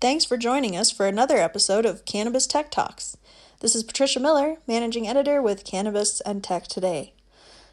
Thanks 0.00 0.24
for 0.24 0.36
joining 0.36 0.76
us 0.76 0.92
for 0.92 1.06
another 1.06 1.38
episode 1.38 1.84
of 1.84 2.04
Cannabis 2.04 2.46
Tech 2.46 2.70
Talks. 2.70 3.16
This 3.60 3.74
is 3.74 3.82
Patricia 3.82 4.20
Miller, 4.20 4.58
managing 4.66 5.08
editor 5.08 5.42
with 5.42 5.64
Cannabis 5.64 6.20
and 6.20 6.42
Tech 6.42 6.68
Today. 6.68 7.12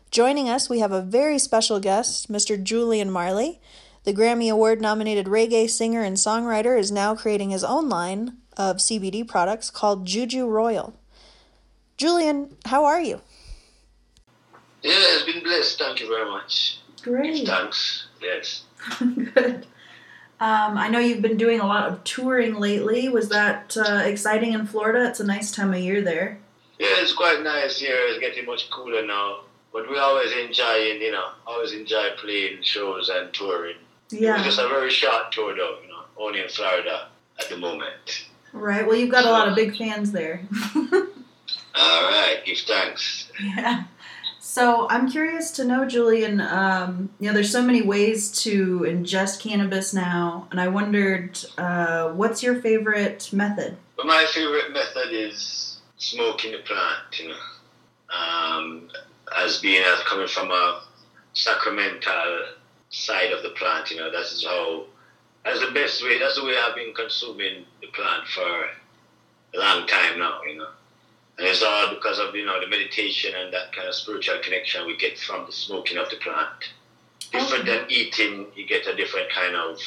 Joining 0.10 0.50
us, 0.50 0.68
we 0.68 0.80
have 0.80 0.92
a 0.92 1.04
very 1.04 1.38
special 1.38 1.80
guest, 1.80 2.32
Mr. 2.32 2.62
Julian 2.62 3.12
Marley. 3.12 3.62
The 4.06 4.14
Grammy 4.14 4.52
Award 4.52 4.82
nominated 4.82 5.28
reggae 5.28 5.70
singer 5.70 6.02
and 6.02 6.18
songwriter 6.18 6.80
is 6.80 6.92
now 6.92 7.14
creating 7.14 7.52
his 7.52 7.64
own 7.64 7.90
line 7.90 8.38
of 8.58 8.78
CBD 8.78 9.28
products 9.28 9.70
called 9.70 10.08
Juju 10.08 10.48
Royal. 10.48 10.96
Julian, 11.98 12.56
how 12.66 12.86
are 12.86 13.02
you? 13.02 13.22
Yeah, 14.84 14.94
it's 14.94 15.24
been 15.24 15.44
blessed. 15.44 15.80
Thank 15.80 16.02
you 16.02 16.08
very 16.08 16.30
much. 16.30 16.80
Great. 17.02 17.48
Thanks. 17.48 18.08
Yes. 18.22 18.64
Good. 19.00 19.66
Um, 20.40 20.78
I 20.78 20.90
know 20.90 21.00
you've 21.00 21.22
been 21.22 21.38
doing 21.38 21.62
a 21.62 21.66
lot 21.66 21.88
of 21.88 22.04
touring 22.04 22.56
lately. 22.56 23.08
Was 23.08 23.30
that 23.30 23.78
uh, 23.78 24.02
exciting 24.04 24.52
in 24.54 24.68
Florida? 24.68 25.08
It's 25.08 25.22
a 25.22 25.26
nice 25.26 25.52
time 25.52 25.74
of 25.74 25.80
year 25.80 26.02
there. 26.02 26.38
Yeah, 26.78 26.88
it's 26.98 27.14
quite 27.14 27.42
nice 27.42 27.80
here. 27.80 27.96
It's 27.98 28.20
getting 28.20 28.46
much 28.46 28.70
cooler 28.70 29.06
now. 29.06 29.42
But 29.72 29.90
we 29.90 29.98
always 29.98 30.32
enjoy, 30.34 30.76
you 31.00 31.12
know, 31.12 31.30
always 31.48 31.72
enjoy 31.74 32.10
playing 32.18 32.64
shows 32.64 33.10
and 33.10 33.34
touring. 33.34 33.78
It 34.12 34.22
was 34.22 34.44
just 34.44 34.60
a 34.60 34.68
very 34.68 34.90
short 34.90 35.32
tour, 35.32 35.56
though, 35.56 35.80
you 35.82 35.90
know, 35.90 36.04
only 36.18 36.42
in 36.42 36.50
Florida 36.50 37.08
at 37.40 37.50
the 37.50 37.58
moment. 37.58 38.28
Right. 38.52 38.86
Well, 38.86 38.96
you've 38.96 39.12
got 39.12 39.26
a 39.26 39.32
lot 39.32 39.48
of 39.48 39.56
big 39.56 39.78
fans 39.78 40.12
there. 40.12 40.42
All 41.78 42.04
right. 42.04 42.42
Give 42.46 42.58
thanks. 42.58 43.30
Yeah. 43.42 43.84
So 44.40 44.88
I'm 44.90 45.10
curious 45.10 45.52
to 45.52 45.66
know, 45.66 45.86
Julian. 45.86 46.40
Um, 46.40 47.10
you 47.20 47.28
know, 47.28 47.34
there's 47.34 47.52
so 47.52 47.62
many 47.62 47.82
ways 47.82 48.32
to 48.44 48.82
ingest 48.82 49.42
cannabis 49.42 49.94
now, 49.94 50.48
and 50.52 50.62
I 50.62 50.68
wondered, 50.68 51.38
uh, 51.58 52.10
what's 52.10 52.42
your 52.42 52.62
favorite 52.62 53.34
method? 53.34 53.76
But 53.98 54.06
my 54.06 54.26
favorite 54.30 54.72
method 54.72 55.12
is 55.12 55.80
smoking 55.98 56.52
the 56.54 56.60
plant. 56.60 57.20
You 57.20 57.30
know, 57.30 58.16
um, 58.16 58.90
as 59.36 59.58
being 59.58 59.84
as 59.84 60.00
coming 60.04 60.28
from 60.28 60.52
a 60.52 60.84
sacramental 61.34 62.46
side 62.90 63.32
of 63.32 63.44
the 63.44 63.50
plant. 63.50 63.92
You 63.92 63.98
know, 63.98 64.12
that's 64.12 64.46
how. 64.46 64.86
That's 65.44 65.60
the 65.60 65.72
best 65.72 66.04
way. 66.04 66.18
That's 66.18 66.38
the 66.38 66.46
way 66.46 66.56
I've 66.58 66.76
been 66.76 66.94
consuming 66.94 67.66
the 67.80 67.88
plant 67.88 68.26
for 68.28 68.42
a 68.42 69.60
long 69.60 69.86
time 69.86 70.18
now. 70.18 70.42
You 70.44 70.58
know. 70.58 70.70
And 71.38 71.48
it's 71.48 71.62
all 71.64 71.90
because 71.94 72.20
of 72.20 72.34
you 72.36 72.46
know 72.46 72.60
the 72.62 72.68
meditation 72.68 73.34
and 73.38 73.54
that 73.54 73.74
kind 73.74 73.88
of 73.88 73.96
spiritual 73.96 74.40
connection 74.42 74.86
we 74.88 74.96
get 74.98 75.18
from 75.20 75.46
the 75.46 75.52
smoking 75.52 75.98
of 75.98 76.10
the 76.10 76.16
plant. 76.18 76.70
Different 77.32 77.68
Okay. 77.68 77.78
than 77.80 77.92
eating, 77.92 78.46
you 78.56 78.66
get 78.68 78.88
a 78.88 78.96
different 78.96 79.30
kind 79.30 79.56
of 79.56 79.80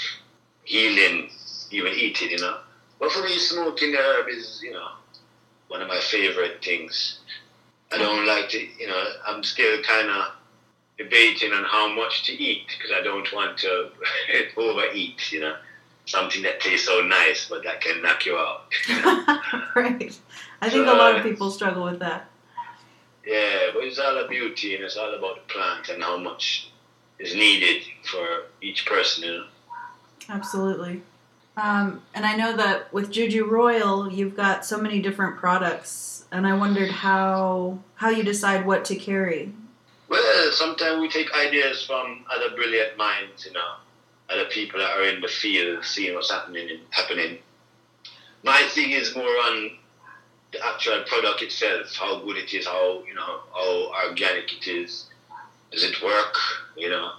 healing, 0.65 1.31
even 1.71 1.93
eating, 1.95 2.31
you 2.31 2.39
know. 2.39 2.59
But 3.01 3.13
for 3.13 3.23
me, 3.23 3.39
smoking 3.39 3.93
the 3.93 3.99
herb 3.99 4.29
is, 4.29 4.61
you 4.63 4.73
know, 4.73 4.89
one 5.69 5.81
of 5.81 5.89
my 5.89 6.01
favorite 6.01 6.63
things. 6.63 7.21
I 7.93 7.97
don't 7.97 8.27
like 8.27 8.51
to, 8.51 8.59
you 8.59 8.87
know, 8.87 9.05
I'm 9.27 9.43
still 9.43 9.83
kind 9.83 10.11
of 10.11 10.33
debating 10.99 11.53
on 11.53 11.65
how 11.65 11.89
much 11.95 12.25
to 12.27 12.33
eat 12.33 12.67
because 12.77 12.91
I 12.95 13.03
don't 13.03 13.33
want 13.33 13.57
to 13.59 13.91
overeat, 14.59 15.33
you 15.33 15.41
know. 15.41 15.57
Something 16.07 16.43
that 16.43 16.61
tastes 16.61 16.87
so 16.87 17.03
nice, 17.03 17.49
but 17.51 17.63
that 17.65 17.83
can 17.83 18.01
knock 18.03 18.25
you 18.25 18.37
out. 18.37 18.63
right. 19.77 20.19
I 20.61 20.71
think 20.71 20.87
a 20.87 20.93
lot 20.93 21.17
of 21.17 21.23
people 21.23 21.51
struggle 21.51 21.85
with 21.85 22.01
that. 22.01 22.29
Yeah, 23.25 23.71
but 23.75 23.85
it's 23.85 23.99
all 23.99 24.17
a 24.17 24.27
beauty 24.27 24.75
and 24.75 24.85
it's 24.85 24.97
all 24.97 25.15
about 25.15 25.37
the 25.37 25.53
plant 25.53 25.89
and 25.89 26.03
how 26.03 26.17
much 26.17 26.71
is 27.19 27.35
needed 27.35 27.83
for 28.05 28.47
each 28.63 28.87
person, 28.87 29.25
you 29.25 29.33
know. 29.39 29.47
Absolutely. 30.29 31.03
Um, 31.57 32.03
and 32.15 32.25
I 32.25 32.37
know 32.37 32.57
that 32.57 32.93
with 32.93 33.11
Juju 33.11 33.45
Royal, 33.45 34.11
you've 34.11 34.37
got 34.37 34.65
so 34.65 34.79
many 34.81 35.01
different 35.01 35.37
products, 35.39 36.25
and 36.31 36.47
I 36.47 36.55
wondered 36.55 36.91
how 36.91 37.81
how 37.97 38.11
you 38.11 38.23
decide 38.23 38.65
what 38.65 38.85
to 38.87 38.97
carry. 38.97 39.53
Well, 40.09 40.53
sometimes 40.53 41.01
we 41.01 41.09
take 41.09 41.35
ideas 41.35 41.85
from 41.85 42.25
other 42.35 42.55
brilliant 42.55 42.97
minds, 42.97 43.45
you 43.45 43.53
know, 43.53 43.75
other 44.31 44.45
people 44.47 44.79
that 44.79 44.97
are 44.97 45.05
in 45.05 45.21
the 45.21 45.29
field, 45.29 45.85
seeing 45.85 46.15
what's 46.15 46.31
happening 46.31 46.79
happening. 46.91 47.39
My 48.45 48.63
thing 48.69 48.93
is 48.93 49.17
more 49.17 49.25
on 49.25 49.73
the 50.53 50.65
actual 50.65 51.03
product 51.07 51.43
itself, 51.43 51.95
how 51.95 52.21
good 52.21 52.37
it 52.37 52.53
is, 52.55 52.67
how 52.67 53.03
you 53.07 53.15
know, 53.15 53.41
how 53.53 54.09
organic 54.09 54.53
it 54.53 54.69
is. 54.69 55.07
Does 55.71 55.85
it 55.85 56.03
work? 56.03 56.35
You 56.77 56.91
know. 56.91 57.13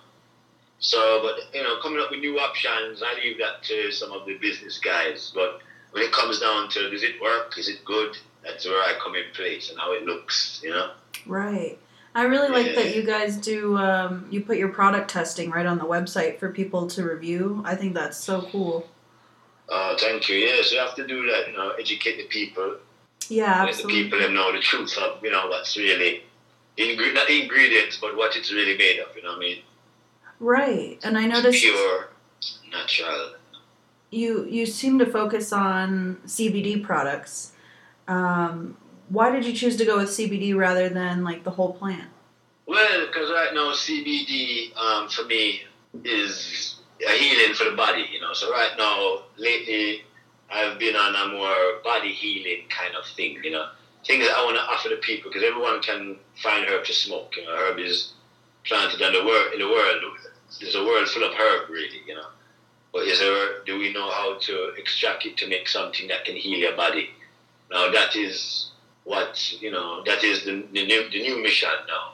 So, 0.79 1.22
but 1.22 1.53
you 1.53 1.62
know, 1.62 1.79
coming 1.81 2.00
up 2.00 2.09
with 2.09 2.22
new 2.22 2.39
options, 2.39 3.03
I 3.03 3.13
leave 3.16 3.38
that 3.39 3.63
to 3.63 3.91
some 3.91 4.12
of 4.12 4.25
the 4.25 4.38
business 4.38 4.79
guys. 4.79 5.31
But 5.34 5.62
when 5.91 6.03
it 6.03 6.12
comes 6.12 6.39
down 6.39 6.69
to 6.69 6.89
does 6.89 7.03
it 7.03 7.22
work? 7.22 7.57
Is 7.57 7.69
it 7.69 7.84
good? 7.85 8.18
That's 8.44 8.66
where 8.66 8.81
I 8.81 8.97
come 9.03 9.16
in 9.16 9.25
place 9.34 9.69
and 9.69 9.79
how 9.79 9.94
it 9.94 10.03
looks. 10.06 10.62
You 10.63 10.72
know. 10.72 10.91
Right. 11.25 11.78
I 12.16 12.23
really 12.23 12.50
like 12.50 12.75
that 12.75 12.95
you 12.95 13.03
guys 13.03 13.38
do. 13.38 13.78
Um, 13.78 14.28
you 14.31 14.41
put 14.41 14.57
your 14.57 14.69
product 14.69 15.12
testing 15.12 15.51
right 15.51 15.66
on 15.66 15.78
the 15.78 15.85
website 15.85 16.39
for 16.39 16.50
people 16.50 16.88
to 16.88 17.03
review. 17.03 17.62
I 17.66 17.75
think 17.75 17.94
that's 17.94 18.18
so 18.18 18.41
cool. 18.51 18.88
Uh, 19.69 19.95
thank 19.97 20.28
you. 20.28 20.38
Yes, 20.38 20.72
you 20.72 20.79
have 20.79 20.95
to 20.95 21.06
do 21.06 21.28
that. 21.28 21.47
You 21.47 21.53
know, 21.53 21.72
educate 21.79 22.18
the 22.18 22.25
people, 22.25 22.78
Yeah, 23.29 23.63
let 23.66 23.75
the 23.75 23.88
people 23.88 24.19
them 24.19 24.34
know 24.34 24.51
the 24.51 24.59
truth 24.59 24.97
of 24.97 25.23
you 25.23 25.31
know 25.31 25.47
what's 25.47 25.78
really 25.78 26.23
ingre- 26.78 27.13
not 27.13 27.29
ingredients, 27.29 27.97
but 28.01 28.16
what 28.17 28.35
it's 28.35 28.51
really 28.51 28.78
made 28.78 29.00
of. 29.00 29.16
You 29.16 29.23
know 29.23 29.29
what 29.29 29.38
I 29.38 29.40
mean? 29.40 29.57
Right. 30.40 30.97
And 31.03 31.17
I 31.17 31.25
noticed 31.28 31.62
Pure, 31.62 32.09
natural. 32.72 33.35
you 34.09 34.45
you 34.45 34.66
seem 34.66 34.97
to 35.00 35.06
focus 35.06 35.51
on 35.53 36.18
CBD 36.25 36.81
products. 36.84 37.51
Um, 38.07 38.78
why 39.09 39.31
did 39.31 39.45
you 39.45 39.53
choose 39.53 39.75
to 39.78 39.85
go 39.85 39.97
with 39.97 40.09
CBD 40.09 40.56
rather 40.56 40.89
than 40.89 41.23
like 41.23 41.44
the 41.44 41.51
whole 41.51 41.73
plant? 41.73 42.09
Well, 42.66 43.06
because 43.07 43.31
right 43.31 43.53
now 43.53 43.72
CBD 43.73 44.75
um, 44.78 45.09
for 45.09 45.25
me 45.25 45.62
is 46.03 46.75
a 47.07 47.12
healing 47.12 47.53
for 47.53 47.66
the 47.66 47.75
body. 47.75 48.06
You 48.12 48.22
know, 48.22 48.34
so 48.34 48.51
right 48.51 48.72
now 48.78 49.23
lately 49.38 50.03
I've 50.51 50.79
been 50.79 50.95
on 50.95 51.15
a 51.15 51.33
more 51.33 51.81
body 51.83 52.11
healing 52.11 52.65
kind 52.69 52.95
of 52.95 53.05
thing. 53.15 53.39
You 53.43 53.51
know, 53.51 53.67
things 54.05 54.25
that 54.25 54.35
I 54.35 54.43
want 54.43 54.57
to 54.57 54.63
offer 54.63 54.89
the 54.89 54.97
people 54.97 55.29
because 55.29 55.43
everyone 55.43 55.81
can 55.81 56.17
find 56.41 56.65
herb 56.67 56.85
to 56.85 56.93
smoke. 56.93 57.35
You 57.37 57.45
know, 57.45 57.55
herb 57.55 57.79
is 57.79 58.13
planted 58.65 59.01
in 59.01 59.13
the 59.13 59.25
world. 59.25 59.53
In 59.53 59.59
the 59.59 59.67
world, 59.67 60.03
there's 60.59 60.75
a 60.75 60.83
world 60.83 61.07
full 61.07 61.23
of 61.23 61.33
herb, 61.33 61.69
really. 61.69 62.01
You 62.07 62.15
know, 62.15 62.27
but 62.93 63.03
is 63.03 63.19
there? 63.19 63.63
Do 63.65 63.77
we 63.77 63.93
know 63.93 64.09
how 64.09 64.38
to 64.39 64.73
extract 64.77 65.25
it 65.25 65.38
to 65.38 65.47
make 65.47 65.67
something 65.67 66.07
that 66.07 66.25
can 66.25 66.35
heal 66.35 66.59
your 66.59 66.75
body? 66.75 67.09
Now 67.71 67.91
that 67.91 68.15
is 68.15 68.71
what 69.03 69.53
you 69.61 69.71
know. 69.71 70.03
That 70.05 70.23
is 70.23 70.45
the, 70.45 70.65
the 70.73 70.85
new 70.85 71.09
the 71.09 71.21
new 71.21 71.41
mission 71.41 71.69
now. 71.88 72.13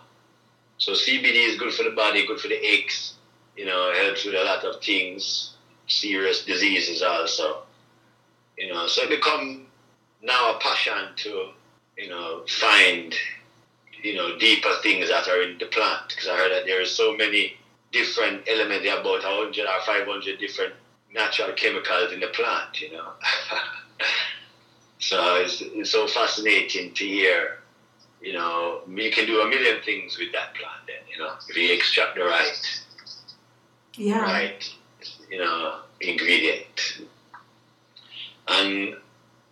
So 0.77 0.91
CBD 0.91 1.49
is 1.49 1.57
good 1.57 1.73
for 1.73 1.83
the 1.83 1.91
body, 1.91 2.27
good 2.27 2.39
for 2.39 2.49
the 2.49 2.65
aches. 2.65 3.13
You 3.55 3.65
know, 3.65 3.93
helps 3.93 4.25
with 4.25 4.35
a 4.35 4.43
lot 4.43 4.65
of 4.65 4.83
things, 4.83 5.53
serious 5.87 6.43
diseases 6.43 7.01
also. 7.01 7.64
You 8.57 8.73
know, 8.73 8.87
so 8.87 9.03
it 9.03 9.09
become 9.09 9.67
now 10.21 10.55
a 10.55 10.59
passion 10.59 11.09
to, 11.17 11.49
you 11.97 12.09
know, 12.09 12.43
find, 12.47 13.13
you 14.01 14.15
know, 14.15 14.37
deeper 14.37 14.71
things 14.81 15.09
that 15.09 15.27
are 15.27 15.41
in 15.41 15.57
the 15.57 15.65
plant. 15.65 16.09
Because 16.09 16.27
I 16.27 16.37
heard 16.37 16.51
that 16.51 16.65
there 16.65 16.81
are 16.81 16.85
so 16.85 17.15
many 17.15 17.53
different 17.91 18.43
elements, 18.47 18.85
there 18.85 18.95
are 18.95 19.01
about 19.01 19.23
100 19.23 19.65
or 19.65 19.81
500 19.85 20.39
different 20.39 20.73
natural 21.13 21.53
chemicals 21.53 22.11
in 22.11 22.19
the 22.19 22.27
plant, 22.27 22.81
you 22.81 22.91
know. 22.91 23.11
so 24.99 25.35
it's, 25.35 25.61
it's 25.61 25.91
so 25.91 26.07
fascinating 26.07 26.93
to 26.93 27.05
hear 27.05 27.59
you 28.25 28.33
know, 28.33 28.81
you 28.87 29.11
can 29.11 29.27
do 29.27 29.39
a 29.41 29.47
million 29.47 29.81
things 29.83 30.17
with 30.17 30.31
that 30.31 30.55
plant 30.55 30.81
then, 30.87 30.95
you 31.11 31.19
know, 31.19 31.33
if 31.47 31.55
you 31.55 31.71
extract 31.71 32.15
the 32.15 32.23
right, 32.23 32.81
Yeah. 33.97 34.23
right, 34.23 34.69
you 35.29 35.37
know, 35.37 35.81
ingredient. 36.01 37.01
And 38.47 38.95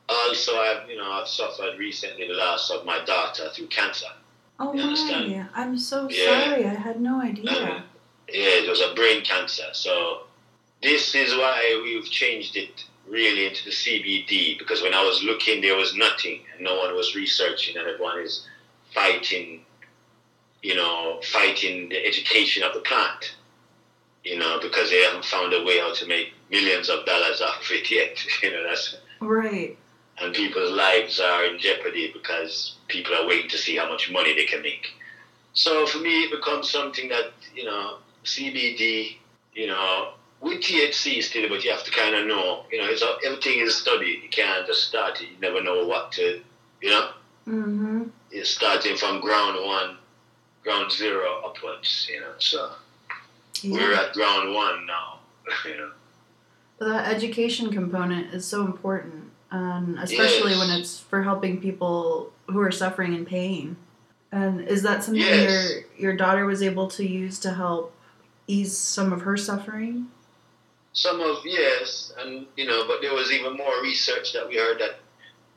also 0.09 0.55
I've, 0.57 0.89
you 0.89 0.97
know, 0.97 1.11
I've 1.11 1.27
suffered 1.27 1.77
recently 1.79 2.27
the 2.27 2.33
loss 2.33 2.69
of 2.69 2.85
my 2.85 3.03
daughter 3.05 3.49
through 3.53 3.67
cancer. 3.67 4.07
Oh 4.59 4.73
You 4.73 4.81
understand? 4.83 5.31
my! 5.31 5.47
I'm 5.55 5.77
so 5.77 6.07
Yeah. 6.09 6.25
sorry. 6.45 6.65
I 6.65 6.73
had 6.73 7.01
no 7.01 7.21
idea. 7.21 7.49
And, 7.51 7.83
yeah, 8.29 8.61
it 8.63 8.69
was 8.69 8.81
a 8.81 8.93
brain 8.93 9.23
cancer. 9.23 9.65
So 9.73 10.23
this 10.81 11.15
is 11.15 11.33
why 11.35 11.81
we've 11.83 12.09
changed 12.09 12.55
it 12.55 12.85
really 13.07 13.47
into 13.47 13.65
the 13.65 13.71
CBD 13.71 14.57
because 14.57 14.81
when 14.81 14.93
I 14.93 15.03
was 15.03 15.23
looking, 15.23 15.61
there 15.61 15.75
was 15.75 15.93
nothing, 15.95 16.41
and 16.53 16.63
no 16.63 16.77
one 16.77 16.95
was 16.95 17.15
researching, 17.15 17.75
and 17.77 17.87
everyone 17.87 18.19
is 18.19 18.45
fighting, 18.93 19.65
you 20.61 20.75
know, 20.75 21.19
fighting 21.23 21.89
the 21.89 22.05
education 22.05 22.63
of 22.63 22.73
the 22.73 22.79
plant, 22.81 23.35
you 24.23 24.37
know, 24.37 24.59
because 24.61 24.89
they 24.89 25.01
haven't 25.01 25.25
found 25.25 25.53
a 25.53 25.63
way 25.63 25.79
how 25.79 25.93
to 25.93 26.05
make 26.07 26.33
millions 26.53 26.87
of 26.89 27.05
dollars 27.05 27.41
off 27.41 27.69
it 27.77 27.89
yet. 27.91 28.15
You 28.43 28.51
know, 28.51 28.63
that's 28.69 28.95
Right. 29.19 29.77
and 30.19 30.33
people's 30.35 30.71
lives 30.85 31.19
are 31.19 31.45
in 31.45 31.57
jeopardy 31.59 32.11
because 32.13 32.75
people 32.87 33.13
are 33.15 33.25
waiting 33.25 33.49
to 33.49 33.57
see 33.57 33.75
how 33.77 33.87
much 33.89 34.11
money 34.11 34.33
they 34.35 34.45
can 34.45 34.61
make. 34.61 34.85
So 35.53 35.85
for 35.91 35.99
me, 35.99 36.15
it 36.25 36.31
becomes 36.31 36.69
something 36.69 37.07
that 37.09 37.27
you 37.55 37.65
know 37.69 37.97
CBD, 38.25 39.17
you 39.53 39.67
know, 39.67 40.13
with 40.41 40.59
THC 40.61 41.21
still, 41.23 41.47
but 41.49 41.63
you 41.63 41.71
have 41.71 41.83
to 41.85 41.91
kind 41.91 42.15
of 42.15 42.27
know, 42.27 42.65
you 42.71 42.79
know, 42.81 42.87
it's 42.93 43.01
a, 43.01 43.11
everything 43.25 43.59
is 43.59 43.75
studied. 43.75 44.23
You 44.23 44.29
can't 44.29 44.65
just 44.67 44.83
start 44.89 45.21
it. 45.21 45.29
You 45.31 45.37
never 45.41 45.61
know 45.63 45.85
what 45.87 46.11
to, 46.13 46.41
you 46.81 46.89
know. 46.89 47.09
Mm-hmm. 47.47 48.03
It's 48.31 48.49
starting 48.49 48.95
from 48.97 49.21
ground 49.21 49.55
one, 49.65 49.97
ground 50.63 50.91
zero 50.91 51.29
upwards, 51.47 52.07
you 52.11 52.19
know. 52.21 52.33
So 52.39 52.59
Yeah. 53.61 53.73
we're 53.73 53.93
at 53.93 54.13
ground 54.13 54.53
one 54.53 54.85
now, 54.85 55.19
you 55.65 55.77
know. 55.77 55.91
That 56.83 57.07
education 57.07 57.71
component 57.71 58.33
is 58.33 58.45
so 58.45 58.65
important, 58.65 59.31
um, 59.51 59.97
especially 60.01 60.51
Yes. 60.51 60.59
when 60.59 60.69
it's 60.79 60.99
for 60.99 61.23
helping 61.23 61.61
people 61.61 62.33
who 62.47 62.59
are 62.59 62.71
suffering 62.71 63.13
in 63.13 63.25
pain. 63.25 63.77
And 64.33 64.67
is 64.67 64.81
that 64.83 65.03
something 65.03 65.21
Yes. 65.21 65.71
your 65.71 65.83
your 65.97 66.15
daughter 66.17 66.45
was 66.45 66.61
able 66.61 66.87
to 66.89 67.07
use 67.07 67.39
to 67.39 67.53
help 67.53 67.93
ease 68.47 68.77
some 68.77 69.13
of 69.13 69.21
her 69.21 69.37
suffering? 69.37 70.11
Some 70.91 71.21
of 71.21 71.37
yes, 71.45 72.11
and 72.19 72.47
you 72.57 72.65
know, 72.65 72.85
but 72.85 73.01
there 73.01 73.13
was 73.13 73.31
even 73.31 73.53
more 73.55 73.81
research 73.81 74.33
that 74.33 74.47
we 74.49 74.57
heard 74.57 74.79
that 74.79 74.99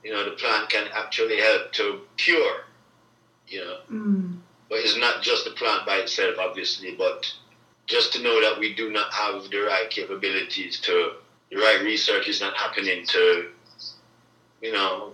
you 0.05 0.13
know 0.13 0.25
the 0.25 0.37
plant 0.37 0.69
can 0.71 0.87
actually 0.95 1.39
help 1.41 1.73
to 1.73 2.03
cure, 2.17 2.67
you 3.49 3.65
know. 3.65 3.79
Mm. 3.91 4.39
But 4.69 4.79
it's 4.81 4.97
not 4.97 5.23
just 5.23 5.45
the 5.45 5.51
plant 5.53 5.87
by 5.87 5.97
itself, 5.97 6.37
obviously, 6.39 6.93
but 6.93 7.33
just 7.87 8.13
to 8.13 8.23
know 8.23 8.41
that 8.41 8.59
we 8.59 8.75
do 8.75 8.91
not 8.91 9.13
have 9.13 9.51
the 9.51 9.59
right 9.59 9.89
capabilities 9.91 10.81
to, 10.81 11.13
the 11.51 11.57
right 11.57 11.83
research 11.83 12.29
is 12.29 12.41
not 12.41 12.57
happening 12.57 13.07
to, 13.07 13.51
you 14.61 14.73
know, 14.73 15.13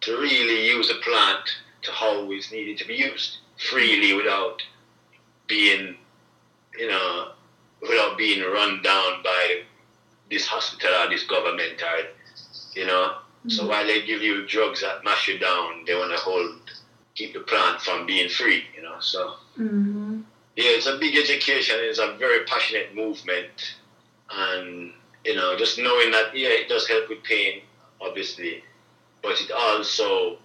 to 0.00 0.16
really 0.18 0.66
use 0.66 0.90
a 0.90 0.94
plant 1.02 1.48
to 1.82 1.92
how 1.92 2.30
it's 2.30 2.50
needed 2.50 2.78
to 2.78 2.86
be 2.86 2.94
used 2.94 3.38
freely 3.58 4.14
without 4.14 4.62
being, 5.46 5.96
you 6.78 6.88
know, 6.88 7.32
without 7.82 8.18
being 8.18 8.42
run 8.42 8.82
down 8.82 9.22
by 9.22 9.62
this 10.30 10.46
hospital 10.46 10.94
or 10.94 11.08
this 11.08 11.24
government 11.24 11.80
or, 11.82 12.08
you 12.74 12.86
know. 12.86 13.16
So 13.48 13.66
while 13.66 13.86
they 13.86 14.04
give 14.04 14.22
you 14.22 14.46
drugs 14.46 14.82
that 14.82 15.02
mash 15.02 15.28
you 15.28 15.38
down, 15.38 15.84
they 15.86 15.94
want 15.94 16.10
to 16.10 16.18
hold, 16.18 16.60
keep 17.14 17.32
the 17.32 17.40
plant 17.40 17.80
from 17.80 18.06
being 18.06 18.28
free, 18.28 18.64
you 18.76 18.82
know. 18.82 18.96
So 19.00 19.34
Mm-hmm. 19.60 20.20
Yeah, 20.60 20.76
it's 20.76 20.86
a 20.86 20.98
big 20.98 21.16
education. 21.16 21.76
It's 21.78 21.98
a 21.98 22.16
very 22.18 22.44
passionate 22.44 22.94
movement, 22.94 23.76
and 24.30 24.92
you 25.24 25.34
know, 25.34 25.56
just 25.56 25.78
knowing 25.78 26.10
that 26.10 26.36
yeah, 26.36 26.50
it 26.50 26.68
does 26.68 26.86
help 26.86 27.08
with 27.08 27.22
pain, 27.22 27.62
obviously, 28.00 28.62
but 29.22 29.40
it 29.40 29.50
also, 29.50 30.38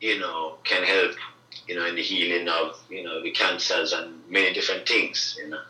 you 0.00 0.18
know, 0.18 0.56
can 0.64 0.82
help, 0.82 1.12
you 1.66 1.74
know, 1.74 1.86
in 1.86 1.94
the 1.94 2.02
healing 2.02 2.48
of 2.48 2.80
you 2.88 3.02
know 3.04 3.22
the 3.22 3.30
cancers 3.30 3.92
and 3.92 4.22
many 4.28 4.52
different 4.52 4.86
things, 4.86 5.36
you 5.38 5.48
know. 5.48 5.62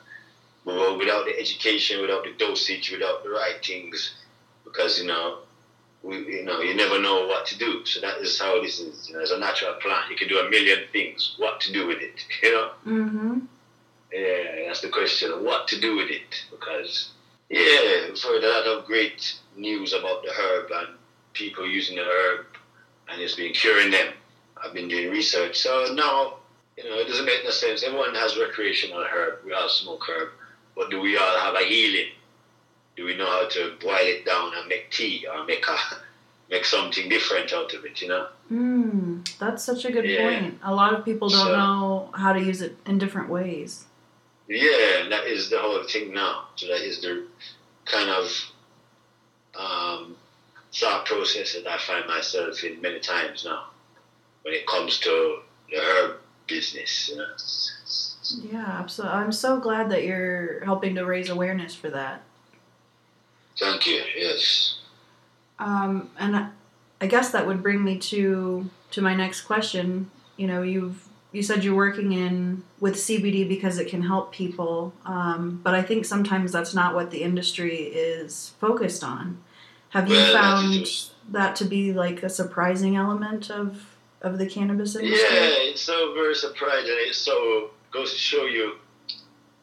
But 0.65 0.99
without 0.99 1.25
the 1.25 1.39
education, 1.39 2.01
without 2.01 2.25
the 2.25 2.33
dosage, 2.39 2.91
without 2.91 3.23
the 3.23 3.31
right 3.31 3.65
things, 3.65 4.15
because 4.65 5.01
you 5.01 5.07
know, 5.07 5.39
we, 6.03 6.17
you 6.19 6.45
know, 6.45 6.61
you 6.61 6.75
never 6.75 7.01
know 7.01 7.27
what 7.27 7.47
to 7.47 7.59
do. 7.59 7.85
So 7.85 8.01
that 8.01 8.19
is 8.19 8.39
how 8.39 8.63
this 8.63 8.81
is. 8.81 9.09
You 9.09 9.17
know, 9.17 9.23
as 9.23 9.31
a 9.31 9.39
natural 9.39 9.75
plant, 9.75 10.11
you 10.11 10.17
can 10.17 10.29
do 10.29 10.39
a 10.39 10.49
million 10.49 10.81
things. 10.93 11.35
What 11.39 11.61
to 11.63 11.73
do 11.73 11.87
with 11.87 11.99
it, 12.01 12.25
you 12.43 12.53
know? 12.53 12.71
Mm-hmm. 12.87 13.39
Yeah, 14.13 14.67
that's 14.67 14.81
the 14.81 14.89
question. 14.89 15.33
Of 15.33 15.43
what 15.43 15.69
to 15.69 15.81
do 15.81 15.97
with 15.97 16.11
it? 16.11 16.45
Because 16.51 17.11
yeah, 17.49 18.09
we've 18.09 18.23
heard 18.23 18.45
a 18.45 18.49
lot 18.49 18.67
of 18.67 18.85
great 18.87 19.35
news 19.57 19.93
about 19.93 20.23
the 20.25 20.31
herb 20.33 20.71
and 20.73 20.89
people 21.33 21.67
using 21.67 21.97
the 21.97 22.03
herb, 22.03 22.47
and 23.09 23.21
it's 23.21 23.37
been 23.37 23.53
curing 23.53 23.91
them. 23.91 24.13
I've 24.63 24.75
been 24.75 24.89
doing 24.89 25.11
research, 25.11 25.59
so 25.59 25.93
now 25.95 26.35
you 26.77 26.85
know 26.89 26.97
it 26.99 27.07
doesn't 27.09 27.25
make 27.25 27.45
no 27.45 27.51
sense. 27.51 27.83
Everyone 27.83 28.15
has 28.15 28.37
recreational 28.37 29.05
herb. 29.05 29.39
We 29.45 29.53
all 29.53 29.69
smoke 29.69 30.03
herb, 30.09 30.31
but 30.77 30.91
do 30.91 31.01
we 31.01 31.17
all 31.17 31.39
have 31.39 31.55
a 31.55 31.65
healing? 31.65 32.11
Do 32.97 33.05
we 33.05 33.17
know 33.17 33.27
how 33.27 33.49
to 33.49 33.73
boil 33.81 33.97
it 34.01 34.27
down 34.27 34.53
and 34.57 34.69
make 34.69 34.91
tea 34.91 35.27
or 35.33 35.45
make 35.45 35.65
a 35.69 35.77
make 36.51 36.65
something 36.65 37.09
different 37.09 37.53
out 37.53 37.73
of 37.75 37.85
it? 37.85 38.03
You 38.03 38.09
know. 38.09 38.27
Mm, 38.53 39.39
that's 39.39 39.63
such 39.65 39.85
a 39.85 39.93
good 39.93 40.05
Yeah. 40.05 40.41
point. 40.41 40.59
A 40.65 40.75
lot 40.75 40.95
of 40.95 41.05
people 41.05 41.29
don't 41.29 41.47
So- 41.47 41.57
know 41.57 42.11
how 42.15 42.33
to 42.33 42.41
use 42.41 42.61
it 42.61 42.77
in 42.85 42.99
different 42.99 43.29
ways. 43.29 43.85
Yeah, 44.51 45.09
that 45.11 45.27
is 45.29 45.49
the 45.49 45.61
whole 45.61 45.85
thing 45.85 46.13
now. 46.13 46.49
So 46.57 46.67
that 46.67 46.81
is 46.81 47.01
the 47.01 47.29
kind 47.85 48.11
of 48.11 48.53
um, 49.55 50.17
thought 50.75 51.07
process 51.07 51.55
that 51.55 51.69
I 51.69 51.79
find 51.79 52.07
myself 52.09 52.65
in 52.65 52.81
many 52.81 52.99
times 52.99 53.45
now 53.45 53.67
when 54.43 54.53
it 54.55 54.67
comes 54.67 54.99
to 55.01 55.39
the 55.71 55.77
herb 55.77 56.17
business. 56.49 57.09
You 57.11 57.19
know? 57.19 58.51
Yeah, 58.53 58.67
absolutely. 58.81 59.19
I'm 59.19 59.31
so 59.31 59.61
glad 59.61 59.89
that 59.91 60.03
you're 60.03 60.65
helping 60.65 60.97
to 60.97 61.05
raise 61.05 61.31
awareness 61.31 61.77
for 61.77 61.91
that. 61.91 62.23
Thank 63.57 63.87
you. 63.87 64.03
Yes. 64.17 64.79
Um, 65.61 66.11
and 66.19 66.37
I- 66.37 66.51
I 67.01 67.07
guess 67.07 67.31
that 67.31 67.47
would 67.47 67.63
bring 67.63 67.85
me 67.85 67.99
to 67.99 68.69
to 68.91 69.01
my 69.01 69.15
next 69.15 69.43
question. 69.43 70.11
You 70.37 70.49
know, 70.49 70.63
you've 70.63 71.07
you 71.33 71.43
said 71.43 71.63
you're 71.63 71.77
working 71.77 72.13
in 72.13 72.63
with 72.81 72.97
CBD 72.97 73.49
because 73.49 73.79
it 73.79 73.89
can 73.89 74.03
help 74.03 74.33
people, 74.33 74.93
um, 75.07 75.61
but 75.63 75.75
I 75.75 75.83
think 75.83 76.05
sometimes 76.05 76.51
that's 76.53 76.75
not 76.75 76.95
what 76.95 77.11
the 77.11 77.23
industry 77.23 77.77
is 77.77 78.53
focused 78.61 79.05
on. 79.05 79.39
Have 79.91 80.09
you 80.09 80.17
Well, 80.17 80.33
found 80.33 80.87
that 81.31 81.57
to 81.57 81.65
be 81.65 81.93
like 81.93 82.23
a 82.23 82.29
surprising 82.29 82.97
element 82.97 83.51
of 83.51 83.87
of 84.23 84.39
the 84.39 84.47
cannabis 84.47 84.97
industry? 84.97 85.29
Yeah, 85.37 85.71
it's 85.71 85.81
so 85.83 86.13
very 86.15 86.35
surprising. 86.35 86.95
It 87.09 87.15
so 87.15 87.71
goes 87.91 88.13
to 88.13 88.19
show 88.19 88.45
you 88.45 88.77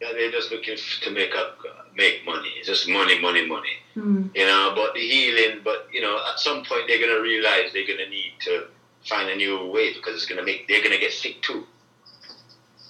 that 0.01 0.13
they're 0.13 0.31
just 0.31 0.51
looking 0.51 0.77
to 1.01 1.11
make 1.11 1.33
up, 1.35 1.59
make 1.95 2.25
money. 2.25 2.49
It's 2.57 2.67
just 2.67 2.87
money, 2.89 3.19
money, 3.19 3.45
money. 3.47 3.69
Hmm. 3.93 4.27
you 4.35 4.45
know, 4.45 4.73
but 4.75 4.93
the 4.93 4.99
healing, 4.99 5.61
but 5.63 5.87
you 5.91 6.01
know, 6.01 6.19
at 6.31 6.39
some 6.39 6.63
point 6.63 6.83
they're 6.87 6.99
gonna 6.99 7.21
realize 7.21 7.73
they're 7.73 7.87
gonna 7.87 8.09
need 8.09 8.33
to 8.41 8.67
find 9.05 9.29
a 9.29 9.35
new 9.35 9.65
way 9.67 9.93
because 9.93 10.15
it's 10.15 10.25
gonna 10.25 10.43
make 10.43 10.67
they're 10.67 10.83
gonna 10.83 10.97
get 10.99 11.11
sick 11.13 11.41
too. 11.41 11.65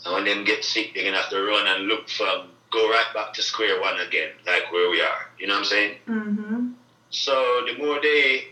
And 0.05 0.13
when 0.13 0.25
them 0.25 0.43
get 0.45 0.63
sick, 0.63 0.91
they're 0.93 1.03
gonna 1.03 1.17
have 1.17 1.29
to 1.29 1.41
run 1.43 1.67
and 1.67 1.87
look 1.87 2.09
from 2.09 2.49
go 2.71 2.89
right 2.89 3.05
back 3.13 3.33
to 3.33 3.41
square 3.41 3.79
one 3.79 3.99
again, 3.99 4.31
like 4.45 4.71
where 4.71 4.89
we 4.89 5.01
are. 5.01 5.29
You 5.39 5.47
know 5.47 5.53
what 5.53 5.59
I'm 5.59 5.65
saying? 5.65 5.97
Mm-hmm. 6.07 6.67
So 7.09 7.63
the 7.65 7.77
more 7.77 7.99
they, 8.01 8.45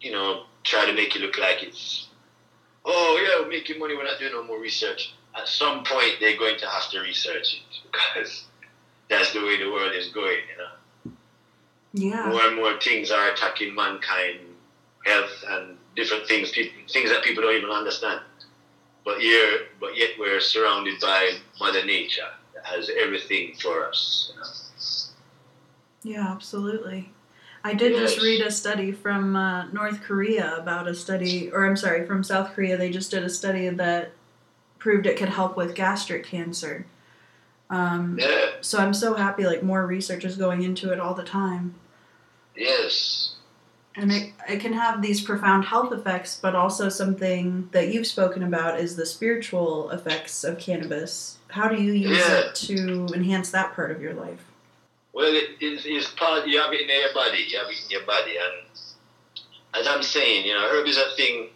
you 0.00 0.12
know, 0.12 0.44
try 0.64 0.84
to 0.86 0.92
make 0.92 1.16
it 1.16 1.22
look 1.22 1.38
like 1.38 1.62
it's, 1.62 2.08
oh 2.84 3.18
yeah, 3.22 3.42
we're 3.42 3.48
making 3.50 3.78
money, 3.78 3.96
we're 3.96 4.04
not 4.04 4.18
doing 4.18 4.32
no 4.32 4.44
more 4.44 4.60
research. 4.60 5.14
At 5.36 5.48
some 5.48 5.84
point, 5.84 6.14
they're 6.20 6.36
going 6.38 6.58
to 6.58 6.66
have 6.66 6.90
to 6.90 7.00
research 7.00 7.54
it 7.54 7.78
because 7.92 8.44
that's 9.08 9.32
the 9.32 9.40
way 9.40 9.56
the 9.58 9.70
world 9.70 9.92
is 9.94 10.08
going. 10.08 10.38
You 10.50 10.58
know 10.58 11.12
Yeah. 11.92 12.28
more 12.28 12.46
and 12.46 12.56
more 12.56 12.78
things 12.80 13.10
are 13.10 13.30
attacking 13.30 13.74
mankind, 13.74 14.40
health, 15.06 15.44
and 15.48 15.78
different 15.98 16.28
things, 16.28 16.52
people, 16.52 16.78
things 16.88 17.10
that 17.10 17.24
people 17.24 17.42
don't 17.42 17.56
even 17.56 17.70
understand. 17.70 18.20
But 19.04 19.20
here, 19.20 19.66
but 19.80 19.96
yet 19.96 20.10
we're 20.18 20.40
surrounded 20.40 21.00
by 21.00 21.32
Mother 21.58 21.84
Nature 21.84 22.30
that 22.54 22.64
has 22.64 22.88
everything 22.96 23.54
for 23.60 23.84
us. 23.88 24.32
You 24.32 24.40
know? 24.40 26.14
Yeah, 26.14 26.28
absolutely. 26.28 27.10
I 27.64 27.74
did 27.74 27.96
just 27.96 28.22
read 28.22 28.40
a 28.40 28.52
study 28.52 28.92
from 28.92 29.34
uh, 29.34 29.66
North 29.72 30.02
Korea 30.02 30.56
about 30.56 30.86
a 30.86 30.94
study, 30.94 31.50
or 31.50 31.66
I'm 31.66 31.76
sorry, 31.76 32.06
from 32.06 32.22
South 32.22 32.54
Korea. 32.54 32.76
They 32.76 32.90
just 32.90 33.10
did 33.10 33.24
a 33.24 33.28
study 33.28 33.68
that 33.68 34.12
proved 34.78 35.06
it 35.06 35.16
could 35.16 35.30
help 35.30 35.56
with 35.56 35.74
gastric 35.74 36.24
cancer. 36.24 36.86
Um, 37.70 38.18
Yeah. 38.20 38.50
so 38.60 38.78
I'm 38.78 38.94
so 38.94 39.14
happy, 39.14 39.44
like 39.44 39.64
more 39.64 39.84
research 39.84 40.24
is 40.24 40.36
going 40.36 40.62
into 40.62 40.92
it 40.92 41.00
all 41.00 41.14
the 41.14 41.24
time, 41.24 41.74
Yes. 42.56 43.34
And 43.98 44.12
it 44.12 44.32
it 44.48 44.60
can 44.60 44.72
have 44.72 45.02
these 45.02 45.20
profound 45.20 45.64
health 45.64 45.92
effects, 45.92 46.38
but 46.40 46.54
also 46.54 46.88
something 46.88 47.68
that 47.72 47.88
you've 47.92 48.06
spoken 48.06 48.42
about 48.42 48.80
is 48.80 48.96
the 48.96 49.04
spiritual 49.04 49.90
effects 49.90 50.44
of 50.44 50.58
cannabis. 50.58 51.38
How 51.48 51.68
do 51.68 51.82
you 51.82 51.92
use 51.92 52.18
Yeah. 52.18 52.38
it 52.40 52.54
to 52.56 53.08
enhance 53.14 53.50
that 53.50 53.74
part 53.74 53.90
of 53.90 54.00
your 54.00 54.14
life? 54.14 54.44
Well, 55.12 55.34
it, 55.34 55.50
it's, 55.60 55.82
it's 55.84 56.08
part. 56.12 56.46
You 56.46 56.60
have 56.60 56.72
it 56.72 56.82
in 56.82 56.88
your 56.88 57.12
body. 57.12 57.44
You 57.48 57.58
have 57.58 57.68
it 57.68 57.76
in 57.84 57.90
your 57.90 58.06
body, 58.06 58.36
and 58.36 58.68
as 59.74 59.86
I'm 59.88 60.02
saying, 60.02 60.46
you 60.46 60.54
know, 60.54 60.68
herb 60.70 60.86
is 60.86 60.96
a 60.96 61.10
thing. 61.16 61.48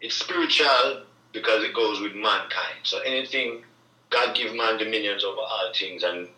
It's 0.00 0.16
spiritual 0.16 1.04
because 1.32 1.64
it 1.64 1.74
goes 1.74 2.00
with 2.00 2.14
mankind. 2.14 2.80
So 2.82 3.00
anything, 3.00 3.62
God 4.10 4.34
give 4.36 4.54
man 4.54 4.78
dominions 4.78 5.24
over 5.24 5.40
all 5.40 5.72
things, 5.74 6.02
and 6.02 6.28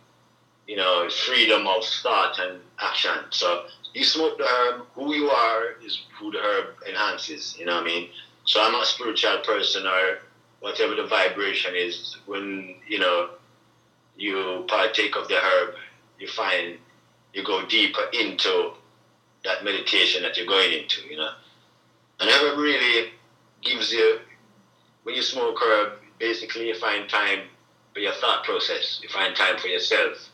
you 0.69 0.77
know, 0.77 1.09
freedom 1.09 1.67
of 1.67 1.85
thought 1.85 2.39
and 2.41 2.61
action. 2.79 3.19
So 3.31 3.67
you 3.97 4.05
smoke 4.05 4.37
the 4.37 4.45
um, 4.45 4.51
herb. 4.51 4.87
Who 4.95 5.15
you 5.15 5.31
are 5.31 5.73
is 5.83 6.03
who 6.19 6.31
the 6.31 6.39
herb 6.39 6.67
enhances. 6.87 7.57
You 7.59 7.65
know 7.65 7.77
what 7.77 7.85
I 7.85 7.87
mean? 7.87 8.09
So 8.45 8.63
I'm 8.63 8.75
a 8.75 8.85
spiritual 8.85 9.39
person, 9.39 9.87
or 9.87 10.19
whatever 10.61 10.95
the 10.95 11.07
vibration 11.07 11.75
is. 11.75 12.19
When 12.27 12.77
you 12.87 12.99
know 12.99 13.31
you 14.15 14.67
partake 14.69 15.17
of 15.17 15.29
the 15.29 15.37
herb, 15.37 15.77
you 16.19 16.29
find 16.29 16.77
you 17.33 17.43
go 17.43 17.65
deeper 17.67 18.03
into 18.13 18.73
that 19.45 19.65
meditation 19.65 20.23
that 20.23 20.37
you're 20.37 20.47
going 20.47 20.73
into, 20.73 21.01
you 21.09 21.17
know. 21.17 21.31
And 22.21 22.29
herb 22.29 22.59
really 22.59 23.13
gives 23.63 23.93
you, 23.93 24.19
when 25.05 25.15
you 25.15 25.23
smoke 25.23 25.57
herb, 25.63 25.93
basically 26.19 26.69
you 26.69 26.75
find 26.75 27.09
time 27.09 27.41
for 27.95 28.01
your 28.01 28.13
thought 28.13 28.45
process. 28.45 29.01
You 29.03 29.09
find 29.09 29.35
time 29.35 29.59
for 29.59 29.69
yourself 29.69 30.31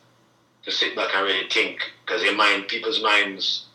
to 0.65 0.71
sit 0.71 0.95
back 0.95 1.15
and 1.15 1.25
really 1.25 1.49
think, 1.49 1.81
because 2.05 2.23
your 2.23 2.35
mind, 2.37 2.69
people's 2.69 3.03
minds 3.03 3.67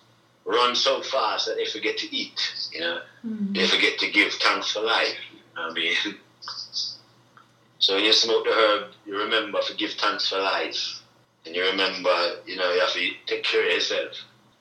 run 0.46 0.76
so 0.76 1.02
fast 1.02 1.46
that 1.46 1.58
they 1.58 1.66
forget 1.66 1.98
to 1.98 2.16
eat, 2.16 2.70
you 2.72 2.80
know. 2.80 3.02
Mm-hmm. 3.26 3.54
They 3.54 3.68
forget 3.68 4.00
to 4.00 4.12
give 4.12 4.32
thanks 4.34 4.72
for 4.72 4.82
life. 4.82 5.18
I 5.56 5.72
mean, 5.74 5.94
so 7.80 7.96
when 7.96 8.06
you 8.06 8.14
smoke 8.14 8.46
the 8.46 8.52
herb, 8.52 8.92
you 9.06 9.18
remember 9.18 9.60
to 9.62 9.76
give 9.76 9.92
thanks 9.92 10.30
for 10.30 10.40
life. 10.40 11.02
And 11.46 11.56
you 11.56 11.64
remember, 11.64 12.42
you 12.46 12.56
know, 12.56 12.74
you 12.74 12.80
have 12.80 12.92
to 12.94 13.10
take 13.26 13.44
care 13.44 13.66
of 13.66 13.74
yourself. 13.74 14.14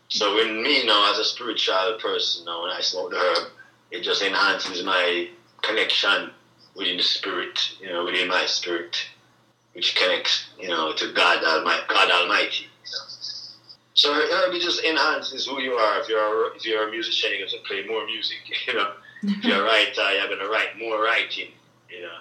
So 0.08 0.36
when 0.36 0.62
me 0.62 0.86
now, 0.86 1.10
as 1.12 1.18
a 1.18 1.24
spiritual 1.24 1.98
person, 2.00 2.44
now 2.44 2.62
when 2.62 2.70
I 2.70 2.80
smoke 2.80 3.10
the 3.10 3.16
herb, 3.16 3.48
it 3.90 4.02
just 4.02 4.22
enhances 4.22 4.84
my 4.84 5.28
connection 5.62 6.30
within 6.74 6.96
the 6.96 7.02
spirit, 7.02 7.58
you 7.80 7.88
know, 7.88 8.04
within 8.04 8.28
my 8.28 8.46
spirit, 8.46 8.96
which 9.76 9.94
connects, 9.94 10.48
you 10.58 10.68
know, 10.68 10.94
to 10.94 11.12
God 11.12 11.44
Almighty. 11.44 11.82
God 11.86 12.10
Almighty. 12.10 12.66
So 13.92 14.10
herb 14.12 14.54
just 14.54 14.82
enhances 14.82 15.46
who 15.46 15.60
you 15.60 15.72
are. 15.72 16.00
If 16.00 16.08
you're 16.08 16.56
if 16.56 16.64
you're 16.64 16.88
a 16.88 16.90
musician, 16.90 17.30
you're 17.30 17.46
going 17.46 17.62
to 17.62 17.68
play 17.68 17.86
more 17.86 18.06
music. 18.06 18.38
You 18.66 18.74
know, 18.74 18.92
if 19.22 19.44
you're 19.44 19.60
a 19.60 19.64
writer, 19.70 20.12
you're 20.16 20.28
going 20.28 20.40
to 20.40 20.48
write 20.48 20.78
more 20.78 21.02
writing. 21.02 21.50
You 21.90 22.02
know, 22.02 22.18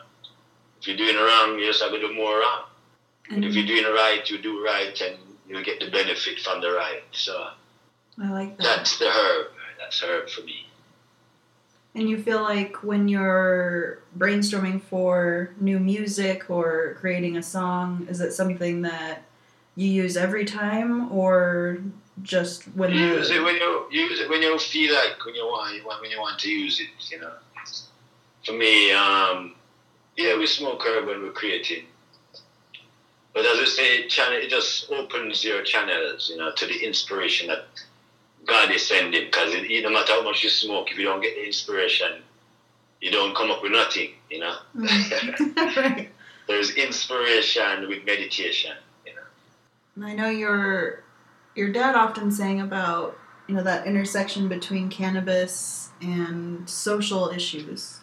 if 0.79 0.87
you're 0.87 0.97
doing 0.97 1.15
wrong, 1.15 1.57
you're 1.57 1.71
just 1.71 1.79
going 1.79 1.99
to 1.99 2.07
do 2.07 2.13
more 2.13 2.39
wrong. 2.39 2.63
And 3.29 3.43
if 3.45 3.55
you're 3.55 3.65
doing 3.65 3.85
right, 3.85 4.29
you 4.29 4.37
do 4.37 4.63
right, 4.63 5.01
and 5.01 5.17
you 5.47 5.63
get 5.63 5.79
the 5.79 5.89
benefit 5.89 6.39
from 6.39 6.61
the 6.61 6.71
right. 6.71 7.03
So 7.11 7.51
I 8.21 8.29
like 8.31 8.57
that. 8.57 8.63
That's 8.63 8.99
the 8.99 9.09
herb. 9.09 9.47
That's 9.79 10.03
herb 10.03 10.29
for 10.29 10.41
me. 10.41 10.67
And 11.95 12.09
you 12.09 12.21
feel 12.21 12.41
like 12.41 12.83
when 12.83 13.07
you're 13.07 13.99
brainstorming 14.17 14.81
for 14.81 15.55
new 15.61 15.79
music 15.79 16.49
or 16.49 16.97
creating 16.99 17.37
a 17.37 17.43
song, 17.43 18.05
is 18.09 18.19
it 18.19 18.33
something 18.33 18.81
that 18.81 19.23
you 19.77 19.87
use 19.87 20.17
every 20.17 20.43
time, 20.43 21.09
or 21.11 21.77
just 22.21 22.63
when 22.75 22.91
you 22.91 22.99
use 22.99 23.29
it 23.29 23.41
when 23.41 23.55
you 23.55 23.87
use 23.91 24.19
it 24.19 24.29
when 24.29 24.41
you 24.41 24.57
feel 24.59 24.93
like 24.93 25.25
when 25.25 25.35
you 25.35 25.45
want 25.45 26.01
when 26.01 26.11
you 26.11 26.19
want 26.19 26.37
to 26.39 26.49
use 26.49 26.81
it? 26.81 26.87
You 27.09 27.21
know, 27.21 27.33
for 28.45 28.53
me, 28.53 28.91
um, 28.91 29.55
yeah, 30.17 30.37
we 30.37 30.47
smoke 30.47 30.83
herb 30.85 31.07
when 31.07 31.21
we're 31.21 31.31
creating. 31.31 31.85
But 33.33 33.45
as 33.45 33.59
I 33.59 33.65
say, 33.65 34.07
channel 34.07 34.39
it 34.41 34.49
just 34.49 34.89
opens 34.91 35.43
your 35.43 35.61
channels, 35.63 36.29
you 36.29 36.37
know, 36.37 36.51
to 36.53 36.65
the 36.65 36.85
inspiration 36.85 37.47
that 37.47 37.67
God 38.45 38.71
is 38.71 38.85
sending. 38.87 39.25
Because 39.25 39.53
no 39.53 39.89
matter 39.89 40.13
how 40.13 40.23
much 40.23 40.43
you 40.43 40.49
smoke, 40.49 40.91
if 40.91 40.97
you 40.97 41.05
don't 41.05 41.21
get 41.21 41.35
the 41.35 41.45
inspiration, 41.45 42.21
you 43.01 43.11
don't 43.11 43.35
come 43.35 43.51
up 43.51 43.61
with 43.61 43.71
nothing, 43.71 44.11
you 44.29 44.39
know. 44.39 44.55
Mm. 44.75 45.75
right. 45.77 46.09
There's 46.47 46.75
inspiration 46.75 47.87
with 47.87 48.05
meditation, 48.05 48.73
you 49.05 49.13
know. 49.15 50.07
I 50.07 50.13
know 50.13 50.29
your 50.29 51.03
your 51.55 51.71
dad 51.71 51.95
often 51.95 52.31
saying 52.31 52.61
about 52.61 53.17
you 53.47 53.55
know 53.55 53.63
that 53.63 53.87
intersection 53.87 54.47
between 54.47 54.89
cannabis 54.89 55.89
and 56.01 56.69
social 56.69 57.29
issues. 57.29 57.99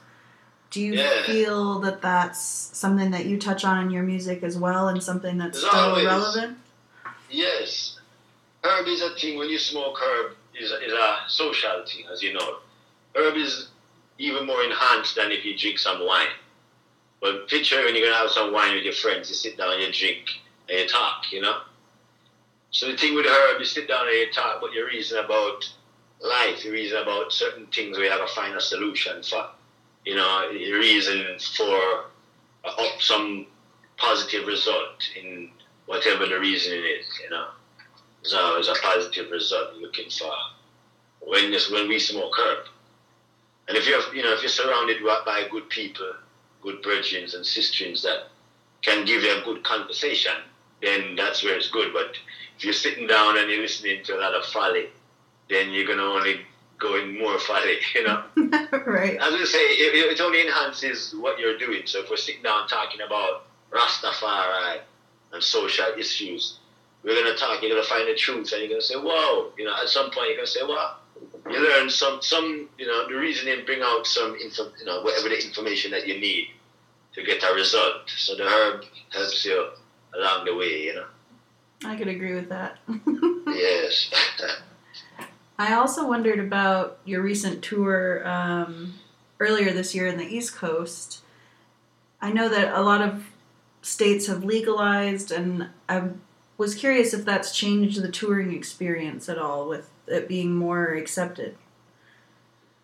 Do 0.71 0.81
you 0.81 0.95
yeah. 0.95 1.23
feel 1.25 1.81
that 1.81 2.01
that's 2.01 2.41
something 2.41 3.11
that 3.11 3.27
you 3.27 3.39
touch 3.39 3.65
on 3.65 3.85
in 3.85 3.91
your 3.91 4.03
music 4.03 4.43
as 4.43 4.59
well, 4.59 4.89
and 4.89 5.03
something 5.03 5.39
that's 5.39 5.61
There's 5.61 5.71
still 5.71 5.85
always, 5.85 6.07
relevant? 6.07 6.59
Yes, 7.31 7.99
herb 8.65 8.87
is 8.87 9.03
a 9.03 9.15
thing. 9.15 9.39
When 9.39 9.49
you 9.49 9.59
smoke 9.59 9.99
herb, 9.99 10.37
is 10.59 10.71
a, 10.71 10.85
is 10.85 10.93
a 10.93 11.17
social 11.29 11.85
thing, 11.87 12.05
as 12.13 12.23
you 12.23 12.33
know. 12.33 12.59
Herb 13.15 13.37
is 13.37 13.69
even 14.19 14.47
more 14.47 14.63
enhanced 14.63 15.17
than 15.17 15.31
if 15.33 15.45
you 15.45 15.57
drink 15.57 15.79
some 15.79 16.05
wine. 16.07 16.27
But 17.21 17.49
picture 17.49 17.85
when 17.85 17.95
you're 17.95 18.07
gonna 18.07 18.17
have 18.17 18.31
some 18.31 18.53
wine 18.53 18.75
with 18.75 18.85
your 18.85 18.95
friends, 18.95 19.29
you 19.29 19.35
sit 19.35 19.57
down, 19.57 19.73
and 19.75 19.83
you 19.83 19.93
drink, 19.93 20.27
and 20.69 20.81
you 20.81 20.89
talk, 20.89 21.31
you 21.33 21.41
know. 21.41 21.61
So 22.71 22.91
the 22.91 22.97
thing 22.97 23.15
with 23.15 23.27
herb, 23.27 23.59
you 23.59 23.65
sit 23.65 23.89
down 23.89 24.07
and 24.09 24.17
you 24.17 24.33
talk, 24.33 24.61
but 24.61 24.73
you 24.73 24.85
reason 24.87 25.23
about 25.25 25.65
life, 26.21 26.65
you 26.65 26.73
reason 26.73 26.99
about 26.99 27.33
certain 27.33 27.67
things 27.67 27.99
we 27.99 28.07
have 28.07 28.27
to 28.27 28.35
find 28.35 28.55
a 28.55 28.61
solution 28.61 29.23
for. 29.23 29.49
You 30.05 30.17
know, 30.17 30.51
you 30.51 30.77
reason 30.77 31.39
for 31.55 32.07
uh, 32.65 32.85
some 32.99 33.47
positive 33.99 34.47
result 34.49 35.09
in 35.21 35.51
whatever 35.87 36.27
the 36.27 36.41
reasoning 36.41 36.83
is, 36.85 37.07
you 37.23 37.31
know. 37.31 37.49
So 38.23 38.59
it's 38.59 38.69
a 38.69 38.75
positive 38.83 39.31
result 39.31 39.75
you're 39.75 39.83
looking 39.83 40.11
for 40.11 40.33
when 41.21 41.51
this, 41.51 41.71
when 41.71 41.89
we 41.89 41.99
smoke 41.99 42.33
herb. 42.39 42.67
And 43.69 43.77
if 43.77 43.87
you're 43.87 44.03
you 44.15 44.23
know 44.23 44.33
if 44.33 44.43
you're 44.43 44.49
surrounded 44.49 45.03
by 45.03 45.47
good 45.51 45.69
people, 45.69 46.13
good 46.63 46.83
brethren 46.83 47.29
and 47.35 47.47
sisters 47.47 48.03
that 48.03 48.29
can 48.83 49.05
give 49.05 49.23
you 49.23 49.41
a 49.41 49.45
good 49.45 49.63
conversation, 49.63 50.33
then 50.81 51.17
that's 51.17 51.43
where 51.45 51.57
it's 51.57 51.71
good. 51.71 51.93
But 51.93 52.17
if 52.57 52.65
you're 52.65 52.73
sitting 52.73 53.07
down 53.07 53.39
and 53.39 53.51
you're 53.51 53.63
listening 53.63 54.05
to 54.05 54.17
a 54.17 54.21
lot 54.21 54.35
of 54.35 54.45
folly, 54.47 54.87
then 55.49 55.71
you're 55.71 55.87
gonna 55.87 56.03
only 56.03 56.41
go 56.79 56.97
in 56.97 57.19
more 57.19 57.39
folly, 57.39 57.79
you 57.95 58.05
know. 58.05 58.25
right. 58.87 59.17
As 59.17 59.33
I 59.33 59.45
say, 59.45 59.59
it, 59.59 60.13
it 60.13 60.21
only 60.21 60.43
enhances 60.43 61.15
what 61.17 61.39
you're 61.39 61.59
doing. 61.59 61.83
So 61.87 62.01
if 62.03 62.11
we're 62.11 62.17
sitting 62.17 62.43
down 62.43 62.67
talking 62.69 63.01
about 63.01 63.47
Rastafari 63.71 64.81
and 65.33 65.43
social 65.43 65.87
issues, 65.97 66.59
we're 67.05 67.23
gonna 67.23 67.37
talk. 67.37 67.63
You're 67.63 67.71
gonna 67.71 67.87
find 67.87 68.09
the 68.09 68.15
truth, 68.15 68.53
and 68.53 68.63
you're 68.63 68.71
gonna 68.71 68.81
say, 68.81 68.97
"Whoa!" 68.97 69.53
You 69.59 69.65
know, 69.65 69.75
at 69.75 69.89
some 69.89 70.11
point, 70.11 70.29
you're 70.29 70.37
gonna 70.37 70.47
say, 70.47 70.63
"Well, 70.63 70.99
you 71.51 71.61
learn 71.61 71.91
some, 71.91 72.23
some, 72.23 72.69
you 72.79 72.87
know, 72.87 73.09
the 73.09 73.15
reasoning 73.15 73.65
bring 73.65 73.81
out 73.83 74.07
some, 74.07 74.37
info, 74.37 74.71
you 74.79 74.85
know, 74.85 75.03
whatever 75.03 75.29
the 75.29 75.45
information 75.45 75.91
that 75.91 76.07
you 76.07 76.19
need 76.21 76.49
to 77.15 77.23
get 77.23 77.43
a 77.43 77.55
result. 77.55 78.09
So 78.17 78.35
the 78.37 78.45
herb 78.45 78.85
helps 79.11 79.45
you 79.45 79.69
along 80.17 80.45
the 80.45 80.55
way, 80.55 80.85
you 80.85 80.95
know. 80.95 81.07
I 81.85 81.97
could 81.97 82.09
agree 82.09 82.35
with 82.35 82.49
that. 82.49 82.79
yes. 83.49 84.11
I 85.59 85.75
also 85.75 86.07
wondered 86.07 86.39
about 86.39 86.99
your 87.05 87.23
recent 87.23 87.63
tour 87.63 88.27
um, 88.27 88.95
earlier 89.41 89.73
this 89.73 89.95
year 89.95 90.07
in 90.07 90.17
the 90.17 90.25
East 90.25 90.55
Coast. 90.55 91.23
I 92.21 92.33
know 92.33 92.49
that 92.49 92.73
a 92.73 92.83
lot 92.83 93.03
of 93.03 93.27
states 93.83 94.29
have 94.29 94.45
legalized, 94.45 95.33
and 95.33 95.69
I'm 95.89 96.21
was 96.59 96.75
curious 96.75 97.15
if 97.15 97.25
that's 97.25 97.55
changed 97.55 98.03
the 98.03 98.11
touring 98.11 98.53
experience 98.53 99.29
at 99.29 99.39
all 99.39 99.69
with 99.69 99.91
it 100.07 100.29
being 100.29 100.55
more 100.55 100.95
accepted. 100.95 101.57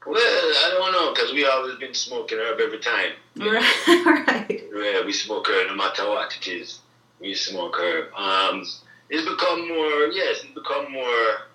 Well, 0.06 0.16
I 0.16 0.70
don't 0.70 0.92
know 0.92 1.12
because 1.12 1.32
we 1.32 1.44
always 1.44 1.76
been 1.76 1.92
smoking 1.92 2.38
herb 2.38 2.60
every 2.60 2.78
time. 2.78 3.12
Right. 3.36 4.26
right. 4.26 4.64
Yeah, 4.74 5.04
we 5.04 5.12
smoke 5.12 5.48
herb 5.48 5.68
no 5.68 5.76
matter 5.76 6.08
what 6.08 6.34
it 6.34 6.48
is. 6.48 6.80
We 7.20 7.34
smoke 7.34 7.76
herb. 7.78 8.14
Um, 8.14 8.64
it's 9.10 9.28
become 9.28 9.68
more. 9.68 10.06
Yes, 10.12 10.44
it's 10.44 10.54
become 10.54 10.92
more 10.92 11.48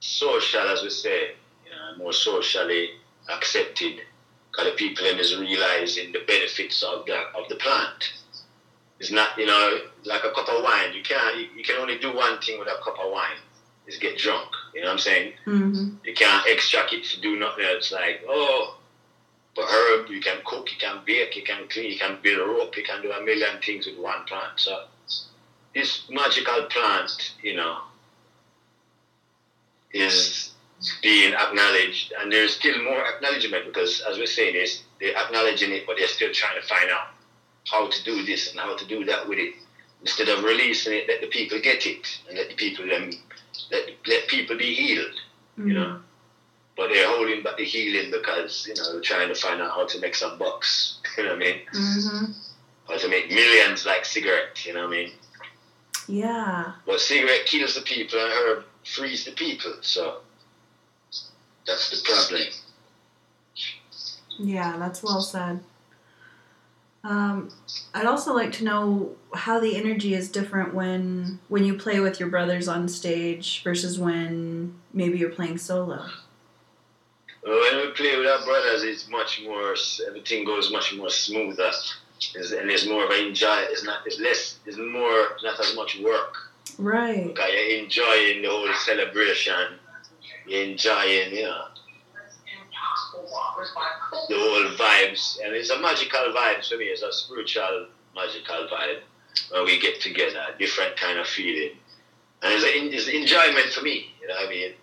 social, 0.00 0.60
as 0.60 0.82
we 0.82 0.90
say. 0.90 1.32
You 1.66 1.72
know, 1.72 1.98
more 1.98 2.14
socially 2.14 2.90
accepted. 3.28 4.00
Because 4.50 4.72
the 4.72 4.76
people 4.76 5.04
in 5.04 5.18
is 5.18 5.36
realizing 5.36 6.12
the 6.12 6.20
benefits 6.26 6.82
of 6.82 7.04
the 7.04 7.16
of 7.36 7.48
the 7.50 7.56
plant. 7.56 8.12
It's 8.98 9.12
not, 9.12 9.36
you 9.36 9.46
know, 9.46 9.78
like 10.08 10.24
a 10.24 10.30
cup 10.30 10.48
of 10.48 10.62
wine. 10.62 10.94
You 10.94 11.02
can't, 11.02 11.36
you, 11.36 11.48
you 11.56 11.64
can 11.64 11.76
only 11.76 11.98
do 11.98 12.14
one 12.14 12.40
thing 12.40 12.58
with 12.58 12.68
a 12.68 12.82
cup 12.82 12.96
of 12.98 13.12
wine 13.12 13.38
is 13.86 13.98
get 13.98 14.18
drunk. 14.18 14.48
You 14.74 14.82
know 14.82 14.88
what 14.88 14.92
I'm 14.94 14.98
saying? 14.98 15.32
Mm-hmm. 15.46 15.88
You 16.04 16.14
can't 16.14 16.46
extract 16.48 16.92
it 16.92 17.04
to 17.04 17.20
do 17.20 17.38
nothing 17.38 17.64
else. 17.64 17.92
Like, 17.92 18.22
oh, 18.28 18.78
but 19.54 19.66
herb, 19.66 20.08
you 20.08 20.20
can 20.20 20.38
cook, 20.44 20.70
you 20.70 20.78
can 20.78 21.00
bake, 21.04 21.36
you 21.36 21.42
can 21.42 21.68
clean, 21.68 21.92
you 21.92 21.98
can 21.98 22.18
build 22.22 22.38
a 22.38 22.44
rope, 22.44 22.76
you 22.76 22.84
can 22.84 23.02
do 23.02 23.10
a 23.10 23.22
million 23.22 23.60
things 23.64 23.86
with 23.86 23.98
one 23.98 24.24
plant. 24.26 24.52
So 24.56 24.84
this 25.74 26.04
magical 26.10 26.64
plant, 26.70 27.34
you 27.42 27.56
know, 27.56 27.78
is 29.92 30.52
being 31.02 31.34
acknowledged, 31.34 32.12
and 32.20 32.30
there's 32.30 32.56
still 32.56 32.82
more 32.84 33.04
acknowledgement 33.04 33.66
because, 33.66 34.02
as 34.08 34.18
we're 34.18 34.26
saying, 34.26 34.54
is 34.54 34.82
they're 35.00 35.16
acknowledging 35.16 35.72
it, 35.72 35.86
but 35.86 35.96
they're 35.98 36.08
still 36.08 36.32
trying 36.32 36.60
to 36.60 36.66
find 36.66 36.90
out 36.90 37.08
how 37.64 37.88
to 37.88 38.04
do 38.04 38.24
this 38.24 38.50
and 38.50 38.60
how 38.60 38.76
to 38.76 38.86
do 38.86 39.04
that 39.04 39.28
with 39.28 39.38
it. 39.38 39.54
Instead 40.00 40.28
of 40.28 40.44
releasing 40.44 40.92
it, 40.94 41.08
let 41.08 41.20
the 41.20 41.26
people 41.26 41.60
get 41.60 41.86
it 41.86 42.20
and 42.28 42.38
let 42.38 42.48
the 42.48 42.54
people 42.54 42.86
them 42.86 43.10
let 43.70 43.88
let 44.06 44.28
people 44.28 44.56
be 44.56 44.74
healed. 44.74 45.14
Mm-hmm. 45.58 45.68
You 45.68 45.74
know. 45.74 46.00
But 46.76 46.90
they're 46.90 47.08
holding 47.08 47.42
back 47.42 47.56
the 47.56 47.64
healing 47.64 48.12
because, 48.12 48.64
you 48.68 48.74
know, 48.74 48.92
they're 48.92 49.00
trying 49.00 49.26
to 49.26 49.34
find 49.34 49.60
out 49.60 49.72
how 49.72 49.84
to 49.84 49.98
make 50.00 50.14
some 50.14 50.38
bucks. 50.38 51.00
You 51.18 51.24
know 51.24 51.30
what 51.30 51.42
I 51.42 51.46
mean? 51.46 51.60
Mm-hmm. 51.74 52.32
How 52.86 52.96
to 52.96 53.08
make 53.08 53.28
millions 53.28 53.84
like 53.84 54.04
cigarette, 54.04 54.64
you 54.64 54.72
know 54.72 54.86
what 54.86 54.94
I 54.94 55.02
mean? 55.02 55.10
Yeah. 56.06 56.72
But 56.86 57.00
cigarette 57.00 57.44
kills 57.44 57.74
the 57.74 57.80
people 57.80 58.20
and 58.20 58.32
herb 58.32 58.64
frees 58.84 59.24
the 59.24 59.32
people, 59.32 59.74
so 59.80 60.18
that's 61.66 61.90
the 61.90 62.08
problem. 62.08 62.48
Yeah, 64.38 64.76
that's 64.78 65.02
well 65.02 65.20
said. 65.20 65.60
Um, 67.04 67.50
I'd 67.94 68.06
also 68.06 68.34
like 68.34 68.52
to 68.52 68.64
know 68.64 69.16
how 69.34 69.60
the 69.60 69.76
energy 69.76 70.14
is 70.14 70.30
different 70.30 70.74
when 70.74 71.38
when 71.48 71.64
you 71.64 71.74
play 71.74 72.00
with 72.00 72.18
your 72.18 72.28
brothers 72.28 72.66
on 72.68 72.88
stage 72.88 73.62
versus 73.62 73.98
when 73.98 74.74
maybe 74.92 75.18
you're 75.18 75.30
playing 75.30 75.58
solo. 75.58 76.06
When 77.44 77.76
we 77.76 77.90
play 77.92 78.16
with 78.18 78.26
our 78.26 78.44
brothers, 78.44 78.82
it's 78.82 79.08
much 79.08 79.42
more. 79.44 79.74
Everything 80.06 80.44
goes 80.44 80.72
much 80.72 80.94
more 80.96 81.08
smoother, 81.08 81.70
it's, 82.34 82.52
and 82.52 82.68
there's 82.68 82.88
more 82.88 83.04
of 83.04 83.10
an 83.10 83.26
enjoy. 83.26 83.66
It's 83.70 83.84
not. 83.84 84.06
It's 84.06 84.18
less. 84.18 84.58
It's 84.66 84.76
more. 84.76 85.36
Not 85.42 85.60
as 85.60 85.74
much 85.76 85.98
work. 86.00 86.36
Right. 86.78 87.28
Because 87.28 87.50
you're 87.52 87.84
enjoying 87.84 88.42
the 88.42 88.48
whole 88.48 88.72
celebration. 88.74 89.78
You're 90.46 90.64
enjoying, 90.64 91.34
you 91.34 91.42
know, 91.42 91.64
the 94.28 94.36
whole 94.36 94.76
vibes, 94.76 95.38
and 95.44 95.54
it's 95.54 95.70
a 95.70 95.78
magical 95.80 96.32
vibe 96.34 96.68
for 96.68 96.76
me. 96.76 96.86
It's 96.86 97.02
a 97.02 97.12
spiritual, 97.12 97.86
magical 98.14 98.68
vibe 98.70 99.00
when 99.50 99.64
we 99.64 99.78
get 99.78 100.00
together. 100.00 100.40
A 100.54 100.58
different 100.58 100.96
kind 100.96 101.18
of 101.18 101.26
feeling, 101.26 101.76
and 102.42 102.52
it's, 102.52 102.64
a, 102.64 102.68
it's 102.68 103.08
enjoyment 103.08 103.72
for 103.72 103.82
me. 103.82 104.12
You 104.20 104.28
know 104.28 104.34
what 104.34 104.46
I 104.46 104.50
mean? 104.50 104.72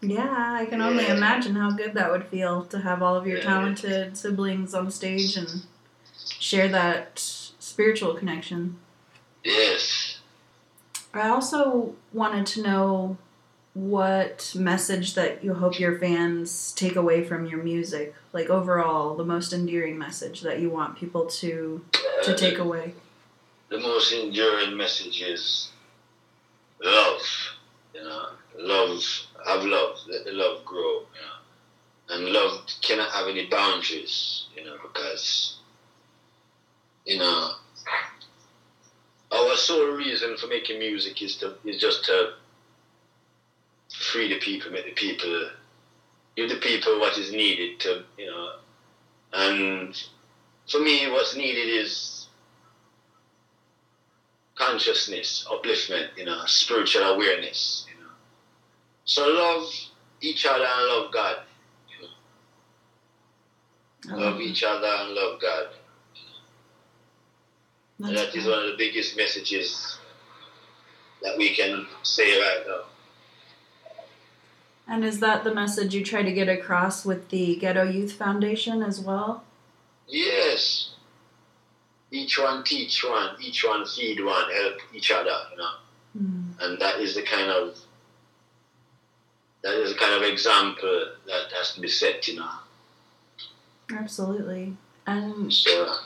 Yeah, 0.00 0.54
I 0.54 0.66
can 0.66 0.80
only 0.80 1.04
yeah. 1.04 1.16
imagine 1.16 1.56
how 1.56 1.72
good 1.72 1.94
that 1.94 2.10
would 2.12 2.26
feel 2.26 2.64
to 2.66 2.78
have 2.78 3.02
all 3.02 3.16
of 3.16 3.26
your 3.26 3.38
yeah. 3.38 3.44
talented 3.44 4.16
siblings 4.16 4.72
on 4.72 4.90
stage 4.92 5.36
and 5.36 5.64
share 6.38 6.68
that 6.68 7.18
spiritual 7.18 8.14
connection. 8.14 8.76
Yes. 9.42 10.20
I 11.12 11.28
also 11.28 11.94
wanted 12.12 12.46
to 12.46 12.62
know 12.62 13.16
what 13.78 14.52
message 14.58 15.14
that 15.14 15.44
you 15.44 15.54
hope 15.54 15.78
your 15.78 15.96
fans 16.00 16.72
take 16.72 16.96
away 16.96 17.22
from 17.22 17.46
your 17.46 17.62
music? 17.62 18.12
Like 18.32 18.50
overall 18.50 19.14
the 19.16 19.24
most 19.24 19.52
endearing 19.52 19.96
message 19.96 20.40
that 20.40 20.58
you 20.58 20.68
want 20.68 20.98
people 20.98 21.26
to 21.26 21.84
to 22.22 22.32
uh, 22.32 22.36
take 22.36 22.58
away? 22.58 22.94
the 23.68 23.78
most 23.78 24.12
enduring 24.12 24.76
message 24.76 25.22
is 25.22 25.68
love 26.82 27.20
you 27.94 28.02
know? 28.02 28.26
Love 28.58 29.02
have 29.46 29.64
love 29.64 29.96
let 30.08 30.24
the 30.24 30.32
love 30.32 30.64
grow 30.64 30.80
you 30.80 31.20
know? 31.22 32.16
And 32.16 32.32
love 32.32 32.66
cannot 32.82 33.12
have 33.12 33.28
any 33.28 33.46
boundaries 33.46 34.46
you 34.56 34.64
know 34.64 34.76
because 34.82 35.58
you 37.04 37.18
know 37.18 37.52
our 39.30 39.56
sole 39.56 39.92
reason 39.92 40.36
for 40.36 40.48
making 40.48 40.78
music 40.78 41.22
is 41.22 41.36
to 41.36 41.54
is 41.64 41.80
just 41.80 42.04
to 42.06 42.32
free 44.12 44.28
the 44.28 44.38
people, 44.38 44.70
make 44.70 44.86
the 44.86 44.92
people, 44.92 45.50
give 46.36 46.48
the 46.48 46.56
people 46.56 46.98
what 46.98 47.16
is 47.18 47.30
needed 47.30 47.78
to, 47.80 48.04
you 48.16 48.26
know. 48.26 48.52
And 49.32 49.94
for 50.70 50.80
me, 50.80 51.10
what's 51.10 51.36
needed 51.36 51.68
is 51.68 52.26
consciousness, 54.54 55.46
upliftment, 55.50 56.08
you 56.16 56.24
know, 56.24 56.42
spiritual 56.46 57.02
awareness, 57.02 57.86
you 57.92 58.02
know. 58.02 58.10
So 59.04 59.26
love 59.28 59.70
each 60.20 60.46
other 60.46 60.64
and 60.64 60.86
love 60.86 61.12
God. 61.12 61.36
You 62.00 62.08
know. 64.10 64.16
Love 64.16 64.40
each 64.40 64.64
other 64.64 64.86
and 64.86 65.14
love 65.14 65.40
God. 65.40 65.66
and 68.00 68.16
that 68.16 68.34
is 68.34 68.46
one 68.46 68.58
of 68.60 68.66
the 68.66 68.76
biggest 68.78 69.16
messages 69.16 69.98
that 71.22 71.36
we 71.36 71.54
can 71.54 71.86
say 72.02 72.40
right 72.40 72.64
now. 72.66 72.84
And 74.88 75.04
is 75.04 75.20
that 75.20 75.44
the 75.44 75.54
message 75.54 75.94
you 75.94 76.02
try 76.02 76.22
to 76.22 76.32
get 76.32 76.48
across 76.48 77.04
with 77.04 77.28
the 77.28 77.56
Ghetto 77.56 77.84
Youth 77.84 78.12
Foundation 78.12 78.82
as 78.82 78.98
well? 78.98 79.44
Yes. 80.08 80.94
Each 82.10 82.38
one 82.38 82.64
teach 82.64 83.04
one, 83.04 83.36
each 83.38 83.62
one 83.64 83.84
feed 83.84 84.24
one, 84.24 84.50
help 84.50 84.78
each 84.94 85.10
other, 85.10 85.36
you 85.52 85.58
know. 85.58 85.70
Mm. 86.18 86.44
And 86.60 86.80
that 86.80 87.00
is 87.00 87.14
the 87.14 87.22
kind 87.22 87.50
of 87.50 87.78
that 89.62 89.74
is 89.74 89.92
the 89.92 89.98
kind 89.98 90.14
of 90.14 90.22
example 90.22 91.06
that 91.26 91.52
has 91.52 91.74
to 91.74 91.82
be 91.82 91.88
set, 91.88 92.26
you 92.26 92.36
know. 92.36 92.50
Absolutely. 93.92 94.74
And 95.06 95.52
so, 95.52 95.96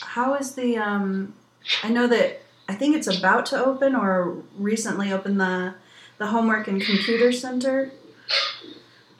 how 0.00 0.34
is 0.34 0.54
the 0.54 0.76
um 0.76 1.34
I 1.82 1.88
know 1.88 2.06
that 2.06 2.42
I 2.68 2.74
think 2.74 2.94
it's 2.94 3.08
about 3.08 3.46
to 3.46 3.64
open 3.64 3.96
or 3.96 4.36
recently 4.56 5.12
opened 5.12 5.40
the 5.40 5.74
the 6.18 6.28
homework 6.28 6.68
and 6.68 6.80
computer 6.80 7.32
center 7.32 7.90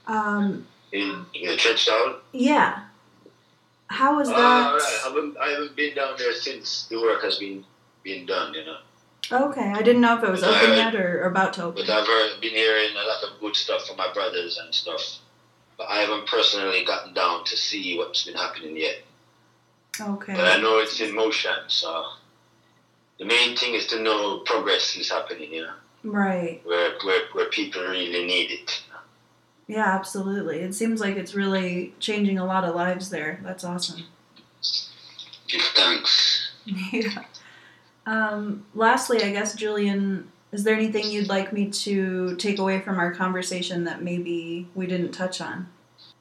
um, 0.06 0.66
in, 0.92 1.24
in 1.34 1.56
Churchtown? 1.56 2.16
Yeah. 2.32 2.84
How 3.86 4.16
was 4.16 4.28
that? 4.28 4.36
Uh, 4.36 4.38
right. 4.38 4.80
I, 4.82 5.08
haven't, 5.08 5.36
I 5.38 5.48
haven't 5.50 5.76
been 5.76 5.94
down 5.94 6.14
there 6.18 6.34
since 6.34 6.86
the 6.86 7.00
work 7.00 7.22
has 7.22 7.38
been 7.38 7.64
been 8.02 8.26
done, 8.26 8.54
you 8.54 8.64
know. 8.64 8.78
Okay, 9.30 9.70
I 9.70 9.82
didn't 9.82 10.00
know 10.00 10.18
if 10.18 10.24
it 10.24 10.30
was 10.30 10.40
but 10.40 10.62
open 10.62 10.76
yet 10.76 10.94
or, 10.94 11.22
or, 11.22 11.26
about 11.26 11.52
to 11.54 11.64
open. 11.64 11.84
But 11.86 11.92
I've 11.92 12.40
been 12.40 12.50
hearing 12.50 12.90
a 12.90 13.06
lot 13.06 13.22
of 13.22 13.40
good 13.40 13.54
stuff 13.54 13.86
from 13.86 13.96
my 13.96 14.12
brothers 14.12 14.58
and 14.58 14.74
stuff. 14.74 15.18
But 15.78 15.88
I 15.88 16.00
haven't 16.00 16.26
personally 16.26 16.84
gotten 16.84 17.14
down 17.14 17.44
to 17.44 17.56
see 17.56 17.96
what's 17.96 18.24
been 18.24 18.34
happening 18.34 18.76
yet. 18.76 18.96
Okay. 20.00 20.34
But 20.34 20.44
I 20.44 20.60
know 20.60 20.78
it's 20.78 21.00
in 21.00 21.14
motion, 21.14 21.52
so 21.68 22.04
the 23.18 23.24
main 23.24 23.56
thing 23.56 23.74
is 23.74 23.86
to 23.88 24.02
know 24.02 24.40
progress 24.40 24.96
is 24.96 25.10
happening, 25.10 25.52
you 25.52 25.62
know. 25.62 25.74
Right. 26.04 26.60
Where 26.64 26.92
where 27.04 27.26
where 27.32 27.48
people 27.50 27.82
really 27.82 28.24
need 28.26 28.50
it. 28.50 28.82
Yeah, 29.66 29.86
absolutely. 29.86 30.60
It 30.60 30.74
seems 30.74 31.00
like 31.00 31.16
it's 31.16 31.34
really 31.34 31.94
changing 31.98 32.38
a 32.38 32.44
lot 32.44 32.64
of 32.64 32.74
lives 32.74 33.10
there. 33.10 33.40
That's 33.42 33.64
awesome. 33.64 34.04
Thanks. 35.74 36.52
yeah. 36.92 37.24
Um, 38.06 38.66
lastly, 38.74 39.22
I 39.22 39.30
guess, 39.30 39.54
Julian, 39.54 40.30
is 40.50 40.64
there 40.64 40.74
anything 40.74 41.10
you'd 41.10 41.28
like 41.28 41.52
me 41.52 41.70
to 41.70 42.36
take 42.36 42.58
away 42.58 42.80
from 42.80 42.98
our 42.98 43.14
conversation 43.14 43.84
that 43.84 44.02
maybe 44.02 44.68
we 44.74 44.86
didn't 44.86 45.12
touch 45.12 45.40
on? 45.40 45.68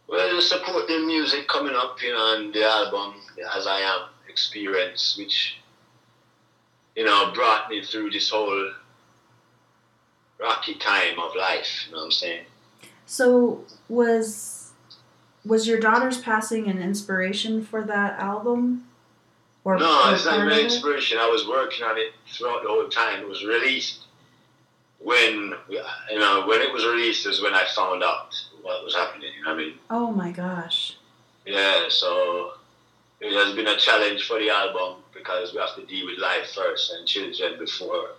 Well, 0.07 0.41
support 0.41 0.87
the 0.87 0.99
music 1.05 1.47
coming 1.47 1.73
up, 1.75 2.01
you 2.01 2.13
know, 2.13 2.35
and 2.35 2.53
the 2.53 2.65
album, 2.65 3.15
As 3.55 3.65
I 3.65 3.79
Am 3.79 4.09
experience, 4.29 5.17
which, 5.17 5.57
you 6.95 7.05
know, 7.05 7.31
brought 7.33 7.69
me 7.69 7.83
through 7.83 8.11
this 8.11 8.29
whole 8.29 8.71
rocky 10.39 10.75
time 10.75 11.19
of 11.19 11.35
life, 11.35 11.85
you 11.85 11.93
know 11.93 11.99
what 11.99 12.05
I'm 12.05 12.11
saying? 12.11 12.45
So 13.11 13.65
was 13.89 14.71
was 15.43 15.67
your 15.67 15.81
daughter's 15.81 16.21
passing 16.21 16.69
an 16.69 16.81
inspiration 16.81 17.61
for 17.61 17.83
that 17.83 18.17
album? 18.17 18.85
Or 19.65 19.77
no, 19.77 20.13
it's 20.13 20.23
not 20.23 20.39
an 20.39 20.57
inspiration. 20.57 21.17
I 21.17 21.27
was 21.27 21.45
working 21.45 21.83
on 21.83 21.97
it 21.97 22.13
throughout 22.31 22.63
the 22.63 22.69
whole 22.69 22.87
time. 22.87 23.19
It 23.19 23.27
was 23.27 23.43
released 23.43 24.05
when 24.99 25.53
you 25.69 26.19
know 26.19 26.45
when 26.47 26.61
it 26.61 26.71
was 26.71 26.85
released 26.85 27.25
is 27.25 27.41
when 27.41 27.53
I 27.53 27.65
found 27.75 28.01
out 28.01 28.33
what 28.61 28.81
was 28.85 28.95
happening. 28.95 29.31
You 29.37 29.43
know 29.43 29.55
I 29.55 29.57
mean? 29.57 29.73
Oh 29.89 30.11
my 30.11 30.31
gosh. 30.31 30.95
Yeah, 31.45 31.89
so 31.89 32.53
it 33.19 33.33
has 33.33 33.53
been 33.53 33.67
a 33.67 33.75
challenge 33.75 34.25
for 34.25 34.39
the 34.39 34.51
album 34.51 35.03
because 35.13 35.53
we 35.53 35.59
have 35.59 35.75
to 35.75 35.85
deal 35.85 36.05
with 36.05 36.17
life 36.17 36.53
first 36.55 36.93
and 36.93 37.05
children 37.05 37.59
before 37.59 38.11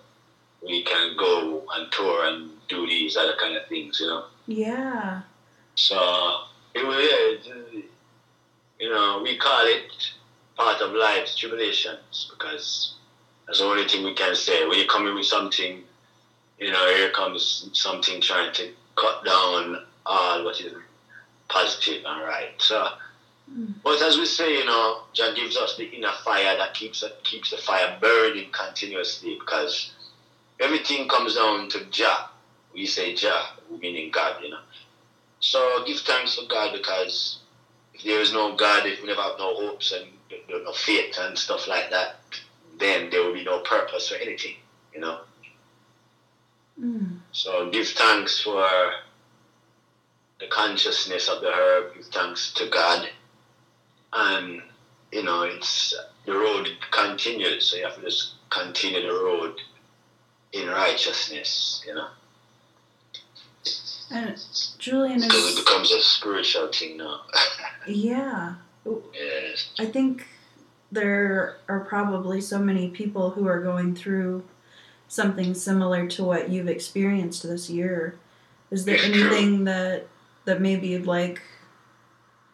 we 0.62 0.82
can 0.82 1.16
go 1.16 1.64
on 1.74 1.88
tour 1.90 2.26
and 2.26 2.50
do 2.68 2.86
these 2.86 3.16
other 3.16 3.36
kind 3.40 3.56
of 3.56 3.66
things, 3.68 3.98
you 3.98 4.06
know. 4.06 4.26
Yeah. 4.46 5.22
So 5.74 5.96
it 6.74 6.86
was, 6.86 7.48
you 8.78 8.90
know, 8.90 9.20
we 9.22 9.36
call 9.36 9.66
it 9.66 9.92
part 10.56 10.80
of 10.80 10.92
life's 10.92 11.36
tribulations 11.36 12.30
because 12.30 12.94
that's 13.46 13.58
the 13.58 13.64
only 13.64 13.86
thing 13.88 14.04
we 14.04 14.14
can 14.14 14.34
say. 14.34 14.66
When 14.66 14.78
you 14.78 14.86
come 14.86 15.06
in 15.06 15.14
with 15.14 15.26
something, 15.26 15.82
you 16.58 16.70
know, 16.70 16.94
here 16.94 17.10
comes 17.10 17.70
something 17.72 18.20
trying 18.20 18.52
to 18.54 18.70
cut 18.96 19.24
down 19.24 19.84
all 20.06 20.44
what 20.44 20.60
is 20.60 20.72
positive 21.48 22.02
and 22.04 22.22
right. 22.22 22.54
So, 22.58 22.86
mm. 23.50 23.74
but 23.82 24.00
as 24.02 24.18
we 24.18 24.26
say, 24.26 24.58
you 24.58 24.64
know, 24.64 25.02
Jah 25.12 25.32
gives 25.34 25.56
us 25.56 25.76
the 25.76 25.84
inner 25.84 26.12
fire 26.24 26.56
that 26.56 26.74
keeps 26.74 27.04
keeps 27.24 27.50
the 27.50 27.58
fire 27.58 27.96
burning 28.00 28.50
continuously 28.52 29.36
because 29.38 29.92
everything 30.60 31.08
comes 31.08 31.36
down 31.36 31.68
to 31.70 31.84
Jah. 31.90 32.30
We 32.74 32.86
say 32.86 33.14
Jah, 33.14 33.56
meaning 33.80 34.10
God, 34.10 34.42
you 34.42 34.50
know. 34.50 34.60
So 35.40 35.84
give 35.86 35.98
thanks 35.98 36.36
for 36.36 36.46
God 36.48 36.72
because 36.72 37.40
if 37.94 38.02
there 38.02 38.20
is 38.20 38.32
no 38.32 38.56
God, 38.56 38.86
if 38.86 39.00
we 39.00 39.08
never 39.08 39.22
have 39.22 39.38
no 39.38 39.54
hopes 39.54 39.92
and 39.92 40.06
no 40.48 40.72
faith 40.72 41.16
and 41.18 41.36
stuff 41.36 41.66
like 41.68 41.90
that, 41.90 42.16
then 42.78 43.10
there 43.10 43.22
will 43.24 43.34
be 43.34 43.44
no 43.44 43.60
purpose 43.60 44.08
for 44.08 44.16
anything, 44.16 44.56
you 44.94 45.00
know. 45.00 45.20
Mm. 46.80 47.18
So 47.32 47.70
give 47.70 47.88
thanks 47.88 48.40
for 48.40 48.66
the 50.40 50.46
consciousness 50.48 51.28
of 51.28 51.40
the 51.40 51.50
herb, 51.52 51.94
give 51.94 52.06
thanks 52.06 52.52
to 52.54 52.68
God. 52.68 53.08
And, 54.12 54.62
you 55.10 55.22
know, 55.22 55.42
it's 55.42 55.94
the 56.26 56.32
road 56.32 56.68
continues, 56.90 57.70
so 57.70 57.76
you 57.76 57.84
have 57.84 57.96
to 57.96 58.02
just 58.02 58.34
continue 58.50 59.02
the 59.02 59.12
road 59.12 59.54
in 60.52 60.68
righteousness, 60.68 61.82
you 61.86 61.94
know. 61.94 62.08
And 64.10 64.38
Julian 64.78 65.18
is 65.18 65.26
because 65.26 65.58
it 65.58 65.64
becomes 65.64 65.90
a 65.92 66.00
spiritual 66.00 66.68
thing 66.68 66.96
now. 66.98 67.22
yeah. 67.86 68.54
Yes. 69.14 69.70
I 69.78 69.86
think 69.86 70.26
there 70.90 71.56
are 71.68 71.80
probably 71.80 72.40
so 72.40 72.58
many 72.58 72.88
people 72.88 73.30
who 73.30 73.46
are 73.46 73.60
going 73.60 73.94
through 73.94 74.44
something 75.08 75.54
similar 75.54 76.06
to 76.08 76.24
what 76.24 76.50
you've 76.50 76.68
experienced 76.68 77.42
this 77.42 77.70
year. 77.70 78.18
Is 78.70 78.84
there 78.84 78.98
anything 78.98 79.64
that 79.64 80.08
that 80.44 80.60
maybe 80.60 80.88
you'd 80.88 81.06
like 81.06 81.40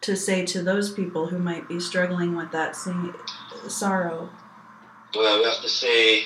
to 0.01 0.15
say 0.15 0.45
to 0.45 0.61
those 0.61 0.91
people 0.91 1.27
who 1.27 1.39
might 1.39 1.67
be 1.67 1.79
struggling 1.79 2.35
with 2.35 2.51
that 2.51 2.75
same 2.75 3.15
sorrow? 3.67 4.29
Well, 5.15 5.39
we 5.39 5.45
have 5.45 5.61
to 5.61 5.69
say, 5.69 6.25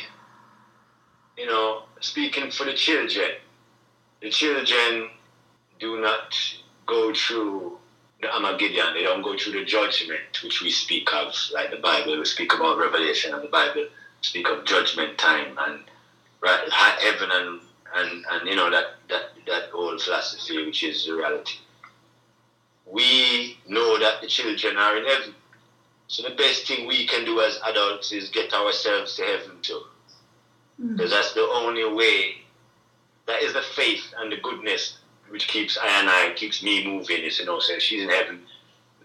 you 1.37 1.45
know, 1.45 1.83
speaking 1.99 2.51
for 2.51 2.65
the 2.65 2.73
children, 2.73 3.31
the 4.23 4.29
children 4.29 5.09
do 5.79 5.99
not 5.99 6.33
go 6.85 7.13
through 7.13 7.77
the 8.21 8.33
Armageddon. 8.33 8.93
They 8.93 9.03
don't 9.03 9.21
go 9.21 9.37
through 9.37 9.59
the 9.59 9.65
judgment 9.65 10.41
which 10.41 10.61
we 10.61 10.71
speak 10.71 11.13
of, 11.13 11.35
like 11.53 11.71
the 11.71 11.77
Bible. 11.77 12.17
We 12.17 12.25
speak 12.25 12.53
about 12.53 12.79
Revelation, 12.79 13.33
and 13.33 13.43
the 13.43 13.49
Bible 13.49 13.85
speak 14.21 14.47
of 14.47 14.63
judgment 14.65 15.17
time 15.17 15.57
and 15.59 15.83
right, 16.41 16.69
heaven 16.71 17.29
and 17.31 17.59
and 17.95 18.25
and 18.31 18.47
you 18.47 18.55
know 18.55 18.71
that 18.71 18.95
that 19.09 19.31
that 19.45 19.63
old 19.73 20.01
philosophy, 20.01 20.65
which 20.65 20.83
is 20.83 21.05
the 21.05 21.15
reality. 21.15 21.57
We 22.85 23.57
know 23.67 23.99
that 23.99 24.21
the 24.21 24.27
children 24.27 24.77
are 24.77 24.97
in 24.97 25.05
heaven. 25.05 25.35
So 26.07 26.23
the 26.23 26.35
best 26.35 26.67
thing 26.67 26.87
we 26.87 27.07
can 27.07 27.25
do 27.25 27.41
as 27.41 27.59
adults 27.65 28.11
is 28.11 28.29
get 28.29 28.53
ourselves 28.53 29.15
to 29.15 29.23
heaven 29.23 29.57
too. 29.61 29.81
Mm. 30.81 30.95
Because 30.95 31.11
mm. 31.11 31.15
that's 31.15 31.33
the 31.33 31.41
only 31.41 31.91
way. 31.93 32.42
That 33.25 33.41
is 33.41 33.53
the 33.53 33.61
faith 33.61 34.13
and 34.17 34.31
the 34.31 34.37
goodness 34.37 34.97
which 35.29 35.47
keeps 35.47 35.77
I 35.81 36.33
keeps 36.35 36.61
me 36.61 36.85
moving. 36.85 37.23
Is 37.23 37.39
you 37.39 37.45
know, 37.45 37.59
say 37.59 37.79
she's 37.79 38.03
in 38.03 38.09
heaven. 38.09 38.41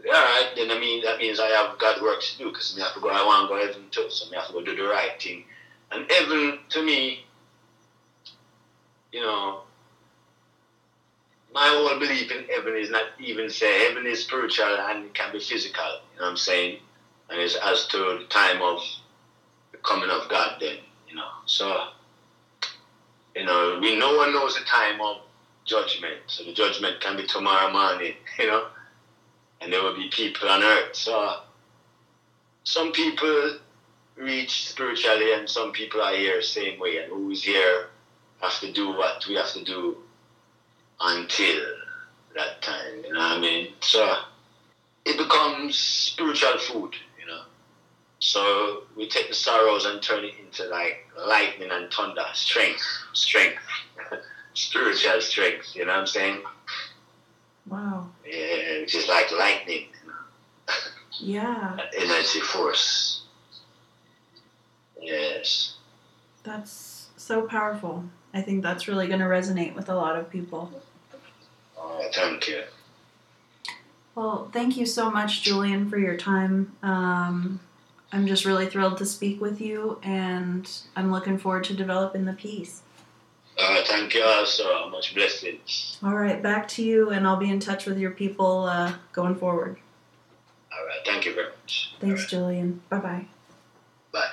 All 0.06 0.12
right, 0.12 0.50
then 0.56 0.70
I 0.70 0.78
mean 0.78 1.02
that 1.04 1.18
means 1.18 1.40
I 1.40 1.46
have 1.48 1.78
God 1.78 2.02
work 2.02 2.20
to 2.20 2.38
do 2.38 2.50
because 2.50 2.76
I 2.78 2.84
have 2.84 2.94
to 2.94 3.00
go. 3.00 3.08
I 3.08 3.24
want 3.24 3.48
to 3.48 3.54
go 3.54 3.66
heaven 3.66 3.84
too, 3.90 4.10
so 4.10 4.26
I 4.30 4.38
have 4.38 4.48
to 4.48 4.52
go 4.52 4.62
do 4.62 4.76
the 4.76 4.88
right 4.88 5.20
thing. 5.20 5.44
And 5.90 6.10
heaven 6.10 6.58
to 6.70 6.82
me, 6.82 7.24
you 9.12 9.22
know, 9.22 9.62
my 11.54 11.66
whole 11.66 11.98
belief 11.98 12.30
in 12.30 12.44
heaven 12.44 12.76
is 12.76 12.90
not 12.90 13.06
even 13.18 13.48
say 13.48 13.88
heaven 13.88 14.06
is 14.06 14.22
spiritual 14.24 14.66
and 14.66 15.06
it 15.06 15.14
can 15.14 15.32
be 15.32 15.40
physical. 15.40 15.84
You 16.14 16.20
know 16.20 16.26
what 16.26 16.30
I'm 16.30 16.36
saying? 16.36 16.78
And 17.30 17.40
it's 17.40 17.56
as 17.56 17.86
to 17.88 17.98
the 17.98 18.26
time 18.28 18.62
of 18.62 18.80
the 19.72 19.78
coming 19.78 20.10
of 20.10 20.28
God 20.28 20.58
then, 20.60 20.76
you 21.08 21.16
know. 21.16 21.28
So, 21.46 21.88
you 23.38 23.44
know, 23.44 23.78
we 23.80 23.96
no 23.96 24.16
one 24.16 24.32
knows 24.32 24.56
the 24.56 24.64
time 24.64 25.00
of 25.00 25.18
judgment. 25.64 26.16
So 26.26 26.44
the 26.44 26.52
judgment 26.52 27.00
can 27.00 27.16
be 27.16 27.26
tomorrow 27.26 27.72
morning, 27.72 28.14
you 28.38 28.46
know. 28.48 28.66
And 29.60 29.72
there 29.72 29.82
will 29.82 29.96
be 29.96 30.08
people 30.08 30.48
on 30.48 30.62
earth. 30.62 30.94
So 30.94 31.40
some 32.64 32.92
people 32.92 33.58
reach 34.16 34.68
spiritually 34.68 35.32
and 35.32 35.48
some 35.48 35.72
people 35.72 36.00
are 36.00 36.14
here 36.14 36.42
same 36.42 36.78
way 36.80 36.98
and 36.98 37.10
who's 37.12 37.42
here 37.42 37.86
have 38.40 38.58
to 38.60 38.72
do 38.72 38.88
what 38.88 39.24
we 39.28 39.34
have 39.34 39.52
to 39.52 39.64
do 39.64 39.96
until 41.00 41.60
that 42.34 42.60
time, 42.62 43.04
you 43.04 43.12
know 43.12 43.18
what 43.18 43.38
I 43.38 43.40
mean? 43.40 43.68
So 43.80 44.14
it 45.04 45.16
becomes 45.16 45.76
spiritual 45.76 46.58
food. 46.58 46.94
So 48.20 48.82
we 48.96 49.08
take 49.08 49.28
the 49.28 49.34
sorrows 49.34 49.84
and 49.84 50.02
turn 50.02 50.24
it 50.24 50.34
into 50.44 50.64
like 50.68 51.06
lightning 51.26 51.70
and 51.70 51.92
thunder, 51.92 52.24
strength, 52.32 52.82
strength, 53.12 53.62
spiritual 54.54 55.20
strength, 55.20 55.74
you 55.76 55.84
know 55.84 55.92
what 55.92 56.00
I'm 56.00 56.06
saying? 56.06 56.42
Wow. 57.66 58.08
Yeah, 58.26 58.80
which 58.80 58.94
is 58.94 59.08
like 59.08 59.30
lightning. 59.32 59.86
You 60.02 60.08
know? 60.08 60.74
Yeah. 61.20 61.76
energy 61.96 62.40
force. 62.40 63.22
Yes. 65.00 65.74
That's 66.44 67.08
so 67.16 67.42
powerful. 67.42 68.04
I 68.32 68.42
think 68.42 68.62
that's 68.62 68.86
really 68.86 69.08
going 69.08 69.20
to 69.20 69.26
resonate 69.26 69.74
with 69.74 69.88
a 69.88 69.94
lot 69.94 70.16
of 70.16 70.30
people. 70.30 70.70
Oh, 71.76 72.08
thank 72.12 72.46
you. 72.46 72.62
Well, 74.14 74.48
thank 74.52 74.76
you 74.76 74.86
so 74.86 75.10
much, 75.10 75.42
Julian, 75.42 75.88
for 75.90 75.98
your 75.98 76.16
time. 76.16 76.76
Um, 76.82 77.60
I'm 78.12 78.26
just 78.26 78.44
really 78.44 78.66
thrilled 78.66 78.98
to 78.98 79.06
speak 79.06 79.40
with 79.40 79.60
you, 79.60 79.98
and 80.02 80.70
I'm 80.96 81.12
looking 81.12 81.38
forward 81.38 81.64
to 81.64 81.74
developing 81.74 82.24
the 82.24 82.32
piece. 82.32 82.82
Uh, 83.58 83.82
thank 83.84 84.14
you 84.14 84.22
also. 84.22 84.88
Much 84.88 85.14
blessings. 85.14 85.98
All 86.02 86.14
right, 86.14 86.42
back 86.42 86.68
to 86.68 86.82
you, 86.82 87.10
and 87.10 87.26
I'll 87.26 87.36
be 87.36 87.50
in 87.50 87.60
touch 87.60 87.86
with 87.86 87.98
your 87.98 88.12
people 88.12 88.64
uh, 88.64 88.94
going 89.12 89.34
forward. 89.34 89.76
All 90.72 90.86
right, 90.86 91.00
thank 91.04 91.26
you 91.26 91.34
very 91.34 91.48
much. 91.48 91.94
Thanks, 92.00 92.22
right. 92.22 92.30
Julian. 92.30 92.82
Bye 92.88 92.98
bye. 92.98 93.26
Bye. 94.12 94.30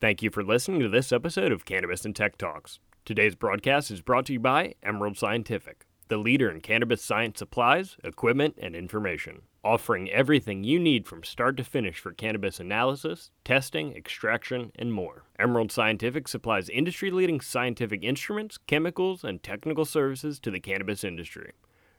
Thank 0.00 0.22
you 0.22 0.30
for 0.30 0.42
listening 0.42 0.80
to 0.80 0.88
this 0.88 1.12
episode 1.12 1.52
of 1.52 1.64
Cannabis 1.64 2.04
and 2.04 2.16
Tech 2.16 2.36
Talks. 2.36 2.80
Today's 3.04 3.34
broadcast 3.34 3.90
is 3.90 4.00
brought 4.00 4.26
to 4.26 4.32
you 4.32 4.40
by 4.40 4.74
Emerald 4.82 5.18
Scientific, 5.18 5.86
the 6.12 6.18
leader 6.18 6.50
in 6.50 6.60
cannabis 6.60 7.02
science 7.02 7.38
supplies, 7.38 7.96
equipment, 8.04 8.58
and 8.60 8.76
information, 8.76 9.40
offering 9.64 10.10
everything 10.10 10.62
you 10.62 10.78
need 10.78 11.06
from 11.06 11.24
start 11.24 11.56
to 11.56 11.64
finish 11.64 11.98
for 11.98 12.12
cannabis 12.12 12.60
analysis, 12.60 13.30
testing, 13.46 13.96
extraction, 13.96 14.70
and 14.74 14.92
more. 14.92 15.24
Emerald 15.38 15.72
Scientific 15.72 16.28
supplies 16.28 16.68
industry 16.68 17.10
leading 17.10 17.40
scientific 17.40 18.04
instruments, 18.04 18.58
chemicals, 18.66 19.24
and 19.24 19.42
technical 19.42 19.86
services 19.86 20.38
to 20.38 20.50
the 20.50 20.60
cannabis 20.60 21.02
industry. 21.02 21.52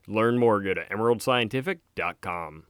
Learn 0.08 0.38
more, 0.38 0.62
go 0.62 0.76
to 0.76 0.86
emeraldscientific.com. 0.86 2.66